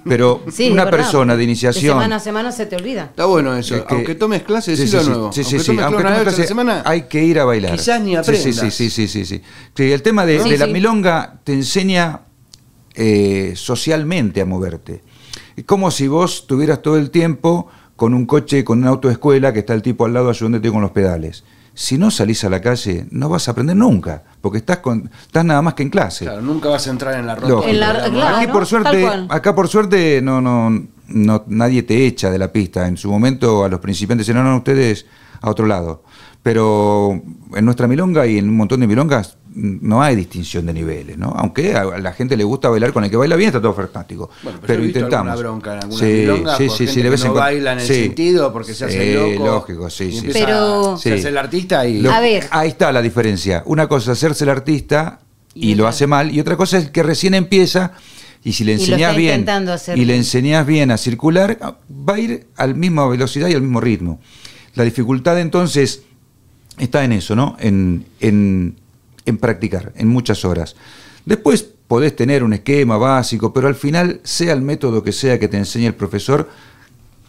[0.05, 1.95] Pero Sí, una persona de De iniciación...
[1.95, 3.05] semana a semana se te olvida.
[3.05, 3.76] Está bueno eso.
[3.76, 5.33] Es que- aunque tomes clases, Sí, sí, sí, nuevo.
[5.33, 7.03] sí, sí, aunque sí, tomes aunque clases una tomes vez a la clase, semana, hay
[7.03, 7.72] que ir a bailar.
[7.72, 8.43] Quizás ni Sí, aprendas.
[8.45, 9.43] Sí, sí, sí, sí, sí, sí.
[9.74, 12.20] Sí, el tema de, Sí, de la milonga te enseña
[12.95, 15.03] eh, socialmente a moverte.
[15.57, 19.12] Es como si vos tuvieras todo el tiempo con un coche, con un auto de
[19.14, 21.45] escuela que está el tipo al lado ayudándote con los pedales.
[21.79, 25.45] Si no salís a la calle, no vas a aprender nunca, porque estás, con, estás
[25.45, 26.24] nada más que en clase.
[26.24, 27.70] Claro, nunca vas a entrar en la ropa.
[27.70, 28.37] En la- claro.
[28.37, 30.70] Aquí por suerte, acá por suerte no, no,
[31.07, 32.89] no, nadie te echa de la pista.
[32.89, 35.07] En su momento a los principiantes dicen, no, no, ustedes
[35.41, 36.03] a otro lado.
[36.43, 37.22] Pero
[37.55, 41.32] en nuestra milonga y en un montón de milongas no hay distinción de niveles, ¿no?
[41.36, 44.30] Aunque a la gente le gusta bailar con el que baila bien, está todo fantástico.
[44.42, 45.32] Bueno, pero, pero intentamos.
[45.32, 47.40] alguna bronca en Sí, sí, sí, gente sí, de que vez en no cuando.
[47.40, 47.94] baila en el Sí.
[47.94, 49.44] sentido porque se hace loco.
[49.46, 50.28] lógico, sí, y sí.
[50.32, 52.00] Pero- se hace el artista y...
[52.00, 52.44] Lo- A ver.
[52.50, 53.62] Ahí está la diferencia.
[53.66, 55.20] Una cosa es hacerse el artista
[55.54, 57.92] y, Y lo hace mal, y otra cosa es que recién empieza
[58.44, 59.44] y si le enseñás bien
[59.96, 61.59] y le enseñás bien a circular,
[61.90, 64.20] va a ir a la misma velocidad y al mismo ritmo.
[64.76, 66.02] La dificultad entonces
[66.78, 67.56] está en eso, ¿no?
[67.59, 68.76] En, en,
[69.29, 70.76] en practicar, en muchas horas.
[71.24, 75.49] Después podés tener un esquema básico, pero al final, sea el método que sea que
[75.49, 76.49] te enseñe el profesor,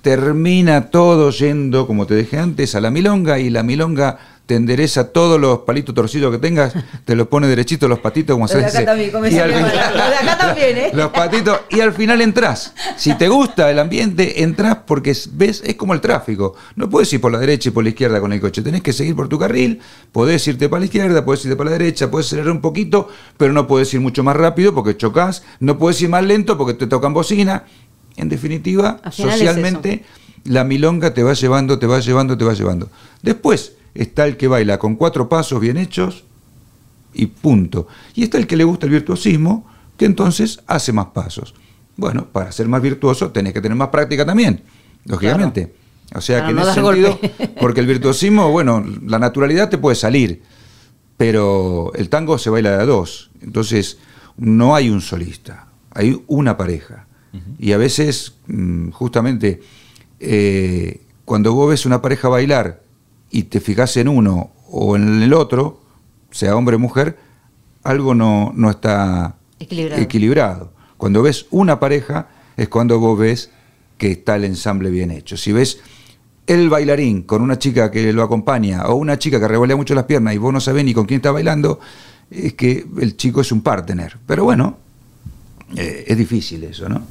[0.01, 5.11] termina todo yendo, como te dije antes, a la milonga y la milonga te endereza
[5.11, 6.73] todos los palitos torcidos que tengas,
[7.05, 8.83] te los pone derechito los patitos como Los se de acá dice.
[8.83, 9.51] también, como Y al.
[9.51, 10.89] Los de acá también, ¿eh?
[10.91, 12.73] Los patitos y al final entras.
[12.97, 16.55] Si te gusta el ambiente, entras porque es- ves, es como el tráfico.
[16.75, 18.91] No puedes ir por la derecha y por la izquierda con el coche, tenés que
[18.91, 19.81] seguir por tu carril,
[20.11, 23.53] podés irte para la izquierda, podés irte para la derecha, podés acelerar un poquito, pero
[23.53, 26.87] no podés ir mucho más rápido porque chocas, no podés ir más lento porque te
[26.87, 27.65] tocan bocina.
[28.17, 30.03] En definitiva, es socialmente
[30.45, 32.89] la milonga te va llevando, te va llevando, te va llevando.
[33.21, 36.23] Después está el que baila con cuatro pasos bien hechos
[37.13, 37.87] y punto.
[38.15, 39.67] Y está el que le gusta el virtuosismo,
[39.97, 41.53] que entonces hace más pasos.
[41.97, 44.61] Bueno, para ser más virtuoso tenés que tener más práctica también,
[45.05, 45.73] lógicamente.
[46.15, 47.49] O sea que en no ese sentido, golpe.
[47.59, 50.41] porque el virtuosismo, bueno, la naturalidad te puede salir,
[51.17, 53.29] pero el tango se baila de a dos.
[53.41, 53.97] Entonces,
[54.37, 57.05] no hay un solista, hay una pareja.
[57.59, 59.59] Y a veces, mm, justamente,
[60.19, 62.81] eh, cuando vos ves una pareja bailar
[63.31, 65.81] y te fijas en uno o en el otro,
[66.31, 67.17] sea hombre o mujer,
[67.83, 70.01] algo no, no está Equilibrado.
[70.01, 70.73] equilibrado.
[70.97, 72.27] Cuando ves una pareja
[72.57, 73.49] es cuando vos ves
[73.97, 75.37] que está el ensamble bien hecho.
[75.37, 75.79] Si ves
[76.47, 80.05] el bailarín con una chica que lo acompaña o una chica que revolea mucho las
[80.05, 81.79] piernas y vos no sabés ni con quién está bailando,
[82.31, 84.17] es que el chico es un partner.
[84.25, 84.77] Pero bueno,
[85.75, 87.01] eh, es difícil eso, ¿no?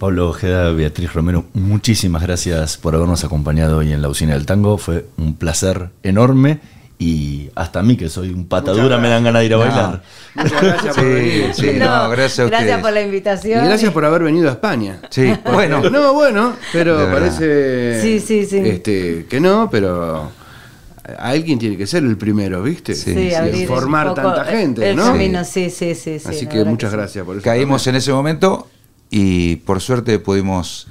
[0.00, 4.78] Pablo Ojeda, Beatriz Romero, muchísimas gracias por habernos acompañado hoy en la usina del tango.
[4.78, 6.58] Fue un placer enorme
[6.98, 9.62] y hasta a mí, que soy un patadura, me dan ganas de ir a No.
[9.64, 10.02] bailar.
[10.36, 11.50] Muchas gracias por Sí, venir.
[11.54, 12.78] sí, no, gracias a ustedes.
[12.78, 13.62] por la invitación.
[13.62, 15.00] Y gracias por haber venido a España.
[15.10, 15.82] Sí, bueno.
[15.90, 18.56] No, bueno, pero parece Sí, sí, sí.
[18.56, 20.32] Este, que no, pero
[21.18, 22.94] alguien tiene que ser el primero, ¿viste?
[22.94, 23.14] Sí,
[23.52, 25.04] Sí, formar poco tanta gente, el ¿no?
[25.04, 26.18] camino, sí, sí, sí.
[26.18, 26.96] sí, Así que muchas sí.
[26.96, 27.44] gracias por eso.
[27.44, 28.66] Caímos en ese momento
[29.10, 30.86] y por suerte pudimos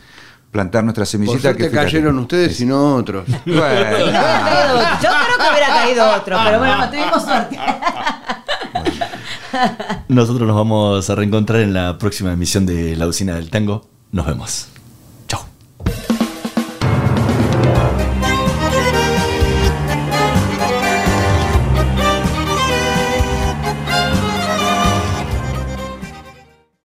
[0.51, 1.55] plantar nuestra semillita.
[1.55, 3.27] que cayeron ustedes y no otros.
[3.27, 4.07] No Bueno, caído.
[5.01, 7.59] Yo creo que hubiera caído otro, pero bueno, tuvimos suerte.
[10.07, 13.87] Nosotros nos vamos a reencontrar en la próxima emisión de La Usina del Tango.
[14.11, 14.67] Nos vemos.